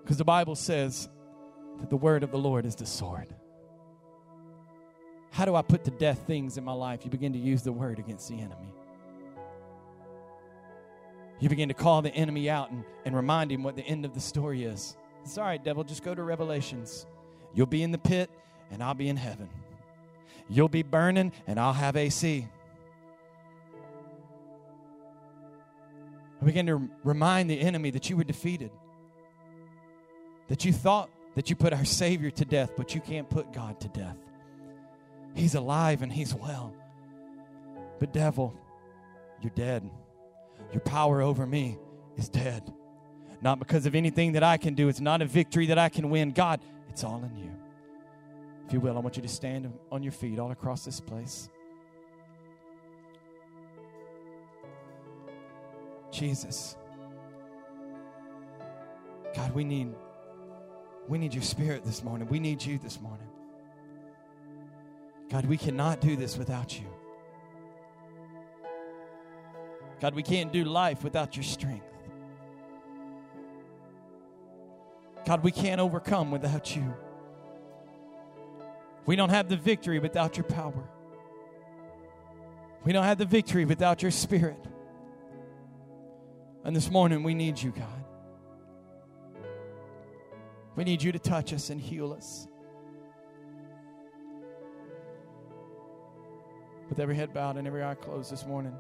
Because 0.01 0.17
the 0.17 0.25
Bible 0.25 0.55
says 0.55 1.07
that 1.79 1.91
the 1.91 1.97
word 1.97 2.23
of 2.23 2.31
the 2.31 2.39
Lord 2.39 2.65
is 2.65 2.75
the 2.75 2.87
sword. 2.87 3.27
How 5.29 5.45
do 5.45 5.55
I 5.55 5.61
put 5.61 5.83
to 5.83 5.91
death 5.91 6.23
things 6.25 6.57
in 6.57 6.63
my 6.63 6.73
life? 6.73 7.01
You 7.05 7.11
begin 7.11 7.33
to 7.33 7.39
use 7.39 7.61
the 7.61 7.71
word 7.71 7.99
against 7.99 8.27
the 8.27 8.39
enemy. 8.39 8.73
You 11.43 11.49
begin 11.49 11.67
to 11.67 11.73
call 11.73 12.01
the 12.01 12.15
enemy 12.15 12.49
out 12.49 12.71
and, 12.71 12.85
and 13.03 13.13
remind 13.13 13.51
him 13.51 13.63
what 13.63 13.75
the 13.75 13.81
end 13.81 14.05
of 14.05 14.13
the 14.13 14.21
story 14.21 14.63
is. 14.63 14.95
It's 15.25 15.37
all 15.37 15.43
right, 15.43 15.61
devil, 15.61 15.83
just 15.83 16.01
go 16.01 16.15
to 16.15 16.23
Revelations. 16.23 17.05
You'll 17.53 17.65
be 17.65 17.83
in 17.83 17.91
the 17.91 17.97
pit, 17.97 18.29
and 18.71 18.81
I'll 18.81 18.93
be 18.93 19.09
in 19.09 19.17
heaven. 19.17 19.49
You'll 20.47 20.69
be 20.69 20.83
burning, 20.83 21.33
and 21.45 21.59
I'll 21.59 21.73
have 21.73 21.97
AC. 21.97 22.47
I 26.41 26.45
begin 26.45 26.65
to 26.67 26.89
remind 27.03 27.49
the 27.49 27.59
enemy 27.59 27.91
that 27.91 28.09
you 28.09 28.15
were 28.15 28.23
defeated, 28.23 28.71
that 30.47 30.63
you 30.63 30.71
thought 30.71 31.09
that 31.35 31.49
you 31.49 31.57
put 31.57 31.73
our 31.73 31.83
Savior 31.83 32.31
to 32.31 32.45
death, 32.45 32.71
but 32.77 32.95
you 32.95 33.01
can't 33.01 33.29
put 33.29 33.51
God 33.51 33.81
to 33.81 33.89
death. 33.89 34.15
He's 35.35 35.55
alive 35.55 36.03
and 36.03 36.13
He's 36.13 36.33
well. 36.33 36.73
But, 37.99 38.13
devil, 38.13 38.53
you're 39.41 39.51
dead. 39.53 39.89
Your 40.73 40.81
power 40.81 41.21
over 41.21 41.45
me 41.45 41.77
is 42.17 42.27
dead. 42.27 42.73
Not 43.41 43.59
because 43.59 43.85
of 43.85 43.93
anything 43.93 44.31
that 44.33 44.43
I 44.43 44.57
can 44.57 44.73
do. 44.73 44.89
It's 44.89 44.99
not 44.99 45.21
a 45.21 45.25
victory 45.25 45.67
that 45.67 45.77
I 45.77 45.89
can 45.89 46.09
win. 46.09 46.31
God, 46.31 46.61
it's 46.89 47.03
all 47.03 47.23
in 47.23 47.37
you. 47.37 47.51
If 48.65 48.73
you 48.73 48.79
will, 48.79 48.97
I 48.97 48.99
want 48.99 49.15
you 49.15 49.21
to 49.21 49.27
stand 49.27 49.71
on 49.91 50.01
your 50.01 50.11
feet 50.11 50.39
all 50.39 50.51
across 50.51 50.83
this 50.83 50.99
place. 50.99 51.49
Jesus. 56.11 56.75
God, 59.35 59.53
we 59.53 59.63
need 59.63 59.93
we 61.07 61.17
need 61.17 61.33
your 61.33 61.43
spirit 61.43 61.83
this 61.83 62.03
morning. 62.03 62.27
We 62.29 62.39
need 62.39 62.63
you 62.63 62.77
this 62.77 62.99
morning. 63.01 63.27
God, 65.29 65.45
we 65.45 65.57
cannot 65.57 65.99
do 65.99 66.15
this 66.15 66.37
without 66.37 66.79
you. 66.79 66.85
God, 70.03 70.15
we 70.15 70.21
can't 70.21 70.51
do 70.51 70.65
life 70.65 71.01
without 71.01 71.37
your 71.37 71.45
strength. 71.45 71.85
God, 75.25 75.45
we 75.45 75.51
can't 75.51 75.79
overcome 75.79 76.29
without 76.29 76.75
you. 76.75 76.93
We 79.05 79.15
don't 79.15 79.29
have 79.29 79.47
the 79.47 79.55
victory 79.55 79.99
without 79.99 80.35
your 80.35 80.43
power. 80.43 80.89
We 82.83 82.91
don't 82.91 83.05
have 83.05 83.17
the 83.17 83.23
victory 83.23 83.63
without 83.63 84.01
your 84.01 84.11
spirit. 84.11 84.59
And 86.65 86.75
this 86.75 86.91
morning, 86.91 87.23
we 87.23 87.33
need 87.33 87.61
you, 87.61 87.71
God. 87.71 88.03
We 90.75 90.83
need 90.83 91.01
you 91.01 91.13
to 91.13 91.19
touch 91.19 91.53
us 91.53 91.69
and 91.69 91.79
heal 91.79 92.11
us. 92.11 92.45
With 96.89 96.99
every 96.99 97.15
head 97.15 97.33
bowed 97.33 97.55
and 97.55 97.65
every 97.65 97.85
eye 97.85 97.95
closed 97.95 98.33
this 98.33 98.45
morning. 98.45 98.75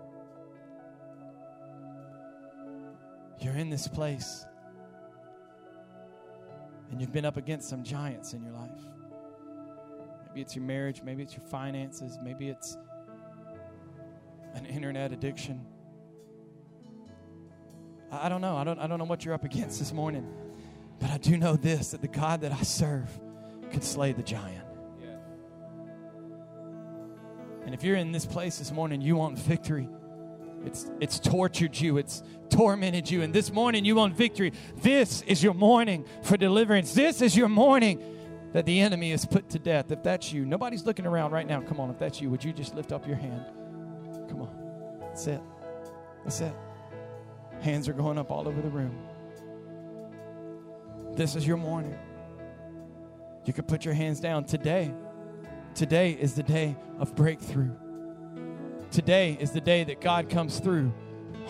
You're 3.43 3.55
in 3.55 3.69
this 3.69 3.87
place. 3.89 4.45
And 6.89 7.01
you've 7.01 7.11
been 7.11 7.25
up 7.25 7.35
against 7.35 7.67
some 7.67 7.83
giants 7.83 8.33
in 8.33 8.41
your 8.41 8.53
life. 8.53 8.71
Maybe 10.27 10.41
it's 10.41 10.55
your 10.55 10.63
marriage, 10.63 11.01
maybe 11.03 11.23
it's 11.23 11.33
your 11.33 11.45
finances, 11.47 12.17
maybe 12.23 12.47
it's 12.47 12.77
an 14.53 14.65
internet 14.65 15.11
addiction. 15.11 15.65
I 18.11 18.29
don't 18.29 18.41
know. 18.41 18.55
I 18.55 18.63
don't, 18.63 18.79
I 18.79 18.87
don't 18.87 18.99
know 18.99 19.05
what 19.05 19.25
you're 19.25 19.33
up 19.33 19.43
against 19.43 19.79
this 19.79 19.91
morning. 19.91 20.27
But 20.99 21.09
I 21.09 21.17
do 21.17 21.35
know 21.35 21.55
this 21.55 21.91
that 21.91 22.01
the 22.01 22.07
God 22.07 22.41
that 22.41 22.51
I 22.51 22.61
serve 22.61 23.09
could 23.71 23.83
slay 23.83 24.13
the 24.13 24.23
giant. 24.23 24.65
And 27.65 27.73
if 27.73 27.83
you're 27.83 27.95
in 27.95 28.11
this 28.11 28.25
place 28.25 28.59
this 28.59 28.71
morning, 28.71 29.01
you 29.01 29.15
want 29.15 29.37
victory. 29.39 29.89
It's, 30.65 30.89
it's 30.99 31.19
tortured 31.19 31.79
you, 31.79 31.97
it's 31.97 32.23
tormented 32.49 33.09
you. 33.09 33.21
And 33.21 33.33
this 33.33 33.51
morning 33.51 33.85
you 33.85 33.95
want 33.95 34.15
victory. 34.15 34.53
This 34.77 35.21
is 35.23 35.43
your 35.43 35.53
morning 35.53 36.05
for 36.23 36.37
deliverance. 36.37 36.93
This 36.93 37.21
is 37.21 37.35
your 37.35 37.49
morning 37.49 38.01
that 38.53 38.65
the 38.65 38.79
enemy 38.79 39.11
is 39.11 39.25
put 39.25 39.49
to 39.49 39.59
death. 39.59 39.91
If 39.91 40.03
that's 40.03 40.31
you, 40.31 40.45
nobody's 40.45 40.85
looking 40.85 41.05
around 41.05 41.31
right 41.31 41.47
now. 41.47 41.61
Come 41.61 41.79
on, 41.79 41.89
if 41.89 41.97
that's 41.97 42.21
you, 42.21 42.29
would 42.29 42.43
you 42.43 42.53
just 42.53 42.75
lift 42.75 42.91
up 42.91 43.07
your 43.07 43.17
hand? 43.17 43.43
Come 44.29 44.41
on. 44.41 44.99
That's 45.01 45.27
it. 45.27 45.41
That's 46.23 46.41
it. 46.41 46.53
Hands 47.61 47.87
are 47.87 47.93
going 47.93 48.17
up 48.17 48.31
all 48.31 48.47
over 48.47 48.61
the 48.61 48.69
room. 48.69 48.97
This 51.15 51.35
is 51.35 51.45
your 51.45 51.57
morning. 51.57 51.97
You 53.45 53.53
could 53.53 53.67
put 53.67 53.85
your 53.85 53.93
hands 53.93 54.19
down 54.19 54.45
today. 54.45 54.93
Today 55.75 56.11
is 56.11 56.35
the 56.35 56.43
day 56.43 56.75
of 56.99 57.15
breakthrough. 57.15 57.71
Today 58.93 59.35
is 59.39 59.49
the 59.49 59.59
day 59.59 59.83
that 59.85 60.01
God 60.01 60.29
comes 60.29 60.59
through 60.59 60.93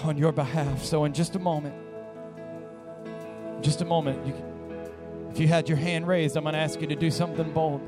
on 0.03 0.17
your 0.17 0.31
behalf. 0.31 0.81
So, 0.81 1.03
in 1.03 1.11
just 1.11 1.35
a 1.35 1.39
moment, 1.39 1.75
just 3.61 3.81
a 3.81 3.85
moment, 3.85 4.25
you, 4.25 4.33
if 5.29 5.39
you 5.41 5.49
had 5.49 5.67
your 5.67 5.77
hand 5.77 6.07
raised, 6.07 6.37
I'm 6.37 6.43
going 6.43 6.53
to 6.53 6.59
ask 6.59 6.79
you 6.79 6.87
to 6.87 6.95
do 6.95 7.11
something 7.11 7.51
bold. 7.51 7.81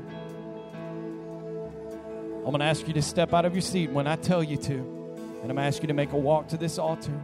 I'm 2.44 2.50
going 2.50 2.58
to 2.58 2.66
ask 2.66 2.86
you 2.86 2.92
to 2.92 3.00
step 3.00 3.32
out 3.32 3.46
of 3.46 3.54
your 3.54 3.62
seat 3.62 3.88
when 3.88 4.06
I 4.06 4.16
tell 4.16 4.42
you 4.42 4.58
to, 4.58 4.74
and 4.74 5.44
I'm 5.44 5.46
going 5.46 5.56
to 5.56 5.62
ask 5.62 5.80
you 5.80 5.88
to 5.88 5.94
make 5.94 6.12
a 6.12 6.18
walk 6.18 6.48
to 6.48 6.58
this 6.58 6.78
altar. 6.78 7.18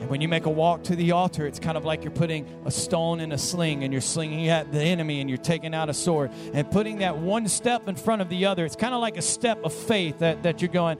And 0.00 0.08
when 0.08 0.20
you 0.20 0.28
make 0.28 0.46
a 0.46 0.50
walk 0.50 0.84
to 0.84 0.96
the 0.96 1.12
altar, 1.12 1.46
it's 1.46 1.58
kind 1.58 1.76
of 1.76 1.84
like 1.84 2.04
you're 2.04 2.12
putting 2.12 2.46
a 2.64 2.70
stone 2.70 3.20
in 3.20 3.32
a 3.32 3.38
sling 3.38 3.82
and 3.82 3.92
you're 3.92 4.00
slinging 4.00 4.48
at 4.48 4.70
the 4.72 4.80
enemy 4.80 5.20
and 5.20 5.28
you're 5.28 5.38
taking 5.38 5.74
out 5.74 5.88
a 5.88 5.94
sword 5.94 6.30
and 6.52 6.70
putting 6.70 6.98
that 6.98 7.18
one 7.18 7.48
step 7.48 7.88
in 7.88 7.96
front 7.96 8.22
of 8.22 8.28
the 8.28 8.46
other. 8.46 8.64
It's 8.64 8.76
kind 8.76 8.94
of 8.94 9.00
like 9.00 9.16
a 9.16 9.22
step 9.22 9.64
of 9.64 9.72
faith 9.72 10.18
that, 10.18 10.44
that 10.44 10.62
you're 10.62 10.70
going, 10.70 10.98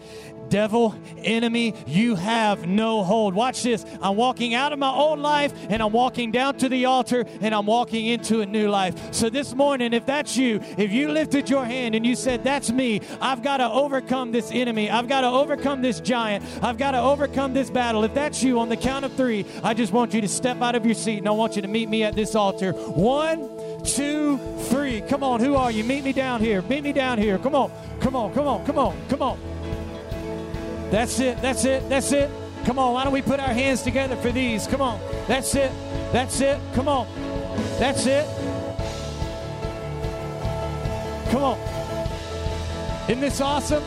Devil, 0.48 0.94
enemy, 1.22 1.74
you 1.86 2.14
have 2.14 2.66
no 2.66 3.02
hold. 3.02 3.34
Watch 3.34 3.62
this. 3.62 3.84
I'm 4.00 4.16
walking 4.16 4.54
out 4.54 4.72
of 4.72 4.78
my 4.78 4.90
old 4.90 5.18
life 5.18 5.52
and 5.68 5.82
I'm 5.82 5.92
walking 5.92 6.30
down 6.30 6.56
to 6.58 6.68
the 6.68 6.86
altar 6.86 7.24
and 7.40 7.54
I'm 7.54 7.66
walking 7.66 8.06
into 8.06 8.40
a 8.40 8.46
new 8.46 8.68
life. 8.68 9.12
So 9.12 9.28
this 9.28 9.54
morning, 9.54 9.92
if 9.92 10.06
that's 10.06 10.36
you, 10.36 10.60
if 10.76 10.92
you 10.92 11.10
lifted 11.10 11.50
your 11.50 11.64
hand 11.64 11.94
and 11.94 12.06
you 12.06 12.16
said, 12.16 12.44
That's 12.44 12.70
me, 12.70 13.00
I've 13.20 13.42
got 13.42 13.58
to 13.58 13.70
overcome 13.70 14.32
this 14.32 14.50
enemy, 14.52 14.90
I've 14.90 15.08
got 15.08 15.22
to 15.22 15.28
overcome 15.28 15.82
this 15.82 16.00
giant, 16.00 16.44
I've 16.62 16.78
got 16.78 16.92
to 16.92 17.00
overcome 17.00 17.52
this 17.52 17.70
battle. 17.70 18.04
If 18.04 18.14
that's 18.14 18.42
you, 18.42 18.58
on 18.58 18.68
the 18.68 18.76
count 18.76 19.04
of 19.04 19.12
three, 19.14 19.44
I 19.62 19.74
just 19.74 19.92
want 19.92 20.14
you 20.14 20.20
to 20.20 20.28
step 20.28 20.60
out 20.62 20.74
of 20.74 20.84
your 20.84 20.94
seat 20.94 21.18
and 21.18 21.28
I 21.28 21.32
want 21.32 21.56
you 21.56 21.62
to 21.62 21.68
meet 21.68 21.88
me 21.88 22.04
at 22.04 22.14
this 22.14 22.34
altar. 22.34 22.72
One, 22.72 23.48
two, 23.84 24.38
three. 24.64 25.00
Come 25.02 25.22
on, 25.22 25.40
who 25.40 25.54
are 25.56 25.70
you? 25.70 25.84
Meet 25.84 26.04
me 26.04 26.12
down 26.12 26.40
here. 26.40 26.62
Meet 26.62 26.84
me 26.84 26.92
down 26.92 27.18
here. 27.18 27.38
Come 27.38 27.54
on, 27.54 27.70
come 28.00 28.16
on, 28.16 28.32
come 28.32 28.46
on, 28.46 28.64
come 28.64 28.78
on, 28.78 28.96
come 29.08 29.22
on. 29.22 29.57
That's 30.90 31.20
it, 31.20 31.40
that's 31.42 31.64
it, 31.64 31.88
that's 31.88 32.12
it. 32.12 32.30
Come 32.64 32.78
on, 32.78 32.94
why 32.94 33.04
don't 33.04 33.12
we 33.12 33.22
put 33.22 33.40
our 33.40 33.52
hands 33.52 33.82
together 33.82 34.16
for 34.16 34.32
these? 34.32 34.66
Come 34.66 34.80
on, 34.80 35.00
that's 35.26 35.54
it, 35.54 35.70
that's 36.12 36.40
it. 36.40 36.60
Come 36.74 36.88
on, 36.88 37.06
that's 37.78 38.06
it. 38.06 38.26
Come 41.30 41.44
on. 41.44 41.58
Isn't 43.08 43.20
this 43.20 43.40
awesome? 43.40 43.82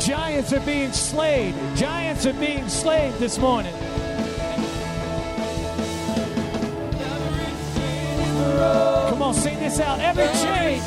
Giants 0.00 0.52
are 0.52 0.60
being 0.60 0.92
slayed. 0.92 1.54
Giants 1.76 2.26
are 2.26 2.32
being 2.32 2.68
slayed 2.68 3.12
this 3.14 3.38
morning. 3.38 3.74
Come 9.08 9.22
on, 9.22 9.34
sing 9.34 9.58
this 9.58 9.78
out. 9.80 10.00
Every 10.00 10.26
chain. 10.40 10.80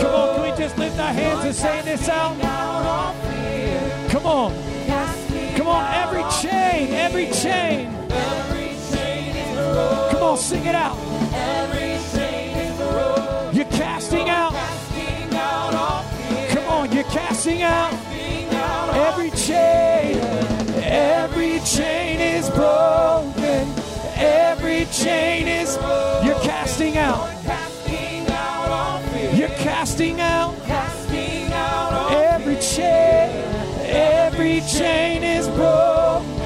Come 0.00 0.14
on, 0.14 0.34
can 0.36 0.50
we 0.50 0.56
just 0.56 0.78
lift 0.78 0.98
our 0.98 1.12
hands 1.12 1.44
and 1.44 1.54
sing 1.54 1.84
this 1.84 2.08
out? 2.08 3.41
Come 4.12 4.26
on. 4.26 4.52
Come 5.56 5.68
on, 5.68 5.94
every 5.94 6.22
chain, 6.42 6.92
every 6.92 7.30
chain. 7.30 7.90
Come 10.10 10.22
on, 10.22 10.36
sing 10.36 10.66
it 10.66 10.74
out. 10.74 10.98
You're 13.54 13.64
casting 13.64 14.28
out. 14.28 14.52
Come 16.50 16.68
on, 16.68 16.92
you're 16.92 17.04
casting 17.04 17.62
out. 17.62 17.94
Every 18.94 19.30
chain, 19.30 20.18
every 20.82 21.60
chain 21.60 22.20
is 22.20 22.50
broken. 22.50 23.72
Every 24.16 24.84
chain 24.92 25.48
is, 25.48 25.78
you're 26.22 26.38
casting 26.40 26.98
out. 26.98 27.30
You're 29.34 29.48
casting 29.48 30.20
out. 30.20 30.54
Every 32.10 32.56
chain, 32.56 33.51
chain 34.68 35.22
is 35.22 35.48
broken. 35.48 36.40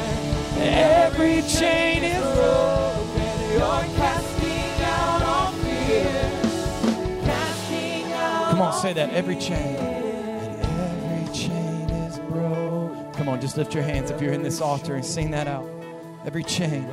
Every 0.58 1.42
chain 1.42 2.04
is 2.04 2.22
broken. 2.22 3.50
You're 3.52 3.96
casting 3.96 4.84
out 4.84 5.22
on 5.22 5.54
fear. 5.54 6.04
Casting 7.24 8.12
out. 8.12 8.50
Come 8.50 8.60
on, 8.62 8.72
say 8.72 8.92
that. 8.92 9.10
Every 9.10 9.36
chain. 9.36 9.76
And 9.76 10.62
every 10.62 11.34
chain 11.34 11.90
is 11.90 12.18
broken. 12.18 13.12
Come 13.12 13.28
on, 13.28 13.40
just 13.40 13.56
lift 13.56 13.74
your 13.74 13.82
hands 13.82 14.10
if 14.10 14.20
you're 14.20 14.32
in 14.32 14.42
this 14.42 14.60
altar 14.60 14.94
and 14.94 15.04
sing 15.04 15.30
that 15.32 15.46
out. 15.46 15.68
Every 16.24 16.44
chain. 16.44 16.88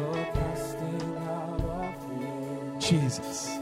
Jesus. 2.80 3.58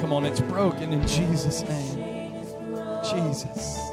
Come 0.00 0.12
on, 0.12 0.24
it's 0.26 0.40
broken 0.40 0.92
in 0.92 1.06
Jesus' 1.06 1.62
name. 1.62 2.44
Jesus. 3.04 3.91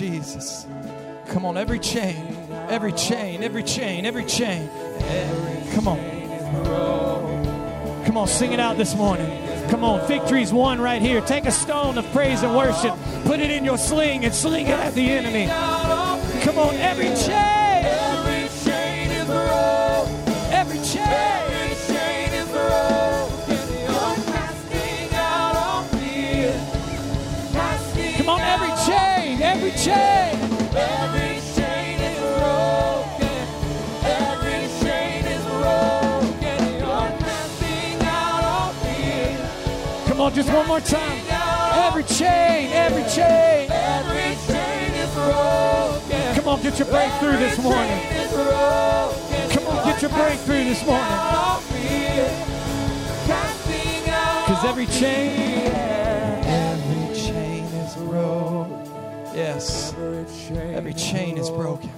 Jesus. 0.00 0.66
Come 1.26 1.44
on, 1.44 1.58
every 1.58 1.78
chain, 1.78 2.34
every 2.70 2.90
chain, 2.92 3.42
every 3.42 3.62
chain, 3.62 4.06
every 4.06 4.24
chain. 4.24 4.66
Come 5.74 5.88
on. 5.88 5.98
Come 8.06 8.16
on, 8.16 8.26
sing 8.26 8.54
it 8.54 8.60
out 8.60 8.78
this 8.78 8.94
morning. 8.96 9.28
Come 9.68 9.84
on, 9.84 10.08
victory's 10.08 10.54
won 10.54 10.80
right 10.80 11.02
here. 11.02 11.20
Take 11.20 11.44
a 11.44 11.50
stone 11.50 11.98
of 11.98 12.10
praise 12.12 12.42
and 12.42 12.56
worship, 12.56 12.94
put 13.26 13.40
it 13.40 13.50
in 13.50 13.62
your 13.62 13.76
sling, 13.76 14.24
and 14.24 14.34
sling 14.34 14.68
it 14.68 14.78
at 14.78 14.94
the 14.94 15.06
enemy. 15.06 15.48
Come 16.44 16.58
on, 16.58 16.74
every 16.76 17.14
chain. 17.14 17.59
On, 40.30 40.36
just 40.36 40.52
one 40.52 40.66
more 40.66 40.80
time. 40.80 41.22
Every 41.86 42.04
chain. 42.04 42.70
Every 42.72 43.02
chain. 43.10 43.70
Every 43.70 44.36
chain 44.46 44.94
is 44.94 45.12
broken. 45.14 46.34
Come 46.34 46.48
on, 46.48 46.62
get 46.62 46.78
your 46.78 46.88
breakthrough 46.88 47.36
this 47.36 47.58
morning. 47.58 48.00
Come 49.50 49.66
on, 49.66 49.84
get 49.86 50.02
your 50.02 50.10
breakthrough 50.10 50.64
this 50.64 50.84
morning. 50.86 51.06
Because 54.46 54.64
every 54.64 54.86
chain, 54.86 55.72
every 55.72 57.14
chain 57.16 57.64
is 57.64 57.94
broken. 57.94 58.84
Yes, 59.32 59.94
every 59.94 60.94
chain 60.94 61.38
is 61.38 61.50
broken. 61.50 61.90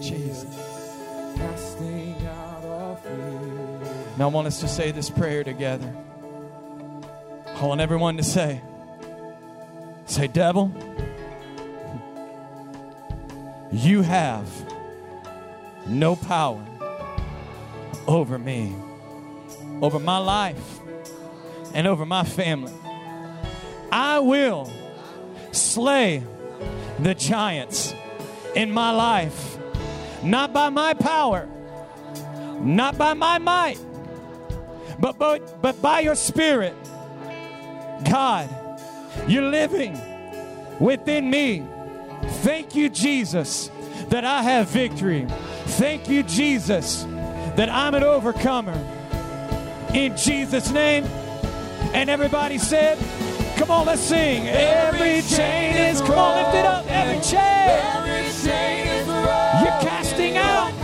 Jesus. 0.00 0.72
I 4.22 4.26
want 4.26 4.46
us 4.46 4.60
to 4.60 4.68
say 4.68 4.92
this 4.92 5.10
prayer 5.10 5.42
together. 5.42 5.92
I 7.46 7.66
want 7.66 7.80
everyone 7.80 8.18
to 8.18 8.22
say, 8.22 8.60
say, 10.06 10.28
devil, 10.28 10.70
you 13.72 14.02
have 14.02 14.48
no 15.88 16.14
power 16.14 16.64
over 18.06 18.38
me, 18.38 18.74
over 19.80 19.98
my 19.98 20.18
life, 20.18 20.78
and 21.74 21.86
over 21.86 22.06
my 22.06 22.22
family. 22.22 22.72
I 23.90 24.20
will 24.20 24.70
slay 25.52 26.22
the 26.98 27.14
giants 27.14 27.94
in 28.54 28.70
my 28.70 28.90
life, 28.90 29.58
not 30.22 30.52
by 30.52 30.68
my 30.68 30.94
power, 30.94 31.48
not 32.60 32.96
by 32.96 33.14
my 33.14 33.38
might, 33.38 33.78
but, 35.02 35.18
but, 35.18 35.60
but 35.60 35.82
by 35.82 35.98
your 35.98 36.14
Spirit, 36.14 36.76
God, 38.08 38.48
you're 39.26 39.50
living 39.50 40.00
within 40.78 41.28
me. 41.28 41.66
Thank 42.44 42.76
you, 42.76 42.88
Jesus, 42.88 43.68
that 44.10 44.24
I 44.24 44.44
have 44.44 44.68
victory. 44.68 45.26
Thank 45.66 46.08
you, 46.08 46.22
Jesus, 46.22 47.02
that 47.56 47.68
I'm 47.68 47.96
an 47.96 48.04
overcomer. 48.04 48.78
In 49.92 50.16
Jesus' 50.16 50.70
name. 50.70 51.04
And 51.94 52.08
everybody 52.08 52.58
said, 52.58 52.96
Come 53.56 53.72
on, 53.72 53.86
let's 53.86 54.00
sing. 54.00 54.46
Every, 54.46 55.00
every 55.00 55.36
chain 55.36 55.76
is, 55.76 56.00
come 56.00 56.16
on, 56.16 56.44
lift 56.44 56.56
it 56.56 56.64
up. 56.64 56.86
Every 56.88 57.20
chain. 57.22 57.40
Every 57.40 58.48
chain 58.48 58.86
is 58.86 59.04
broken. 59.04 59.64
You're 59.64 59.80
casting 59.80 60.36
out. 60.36 60.81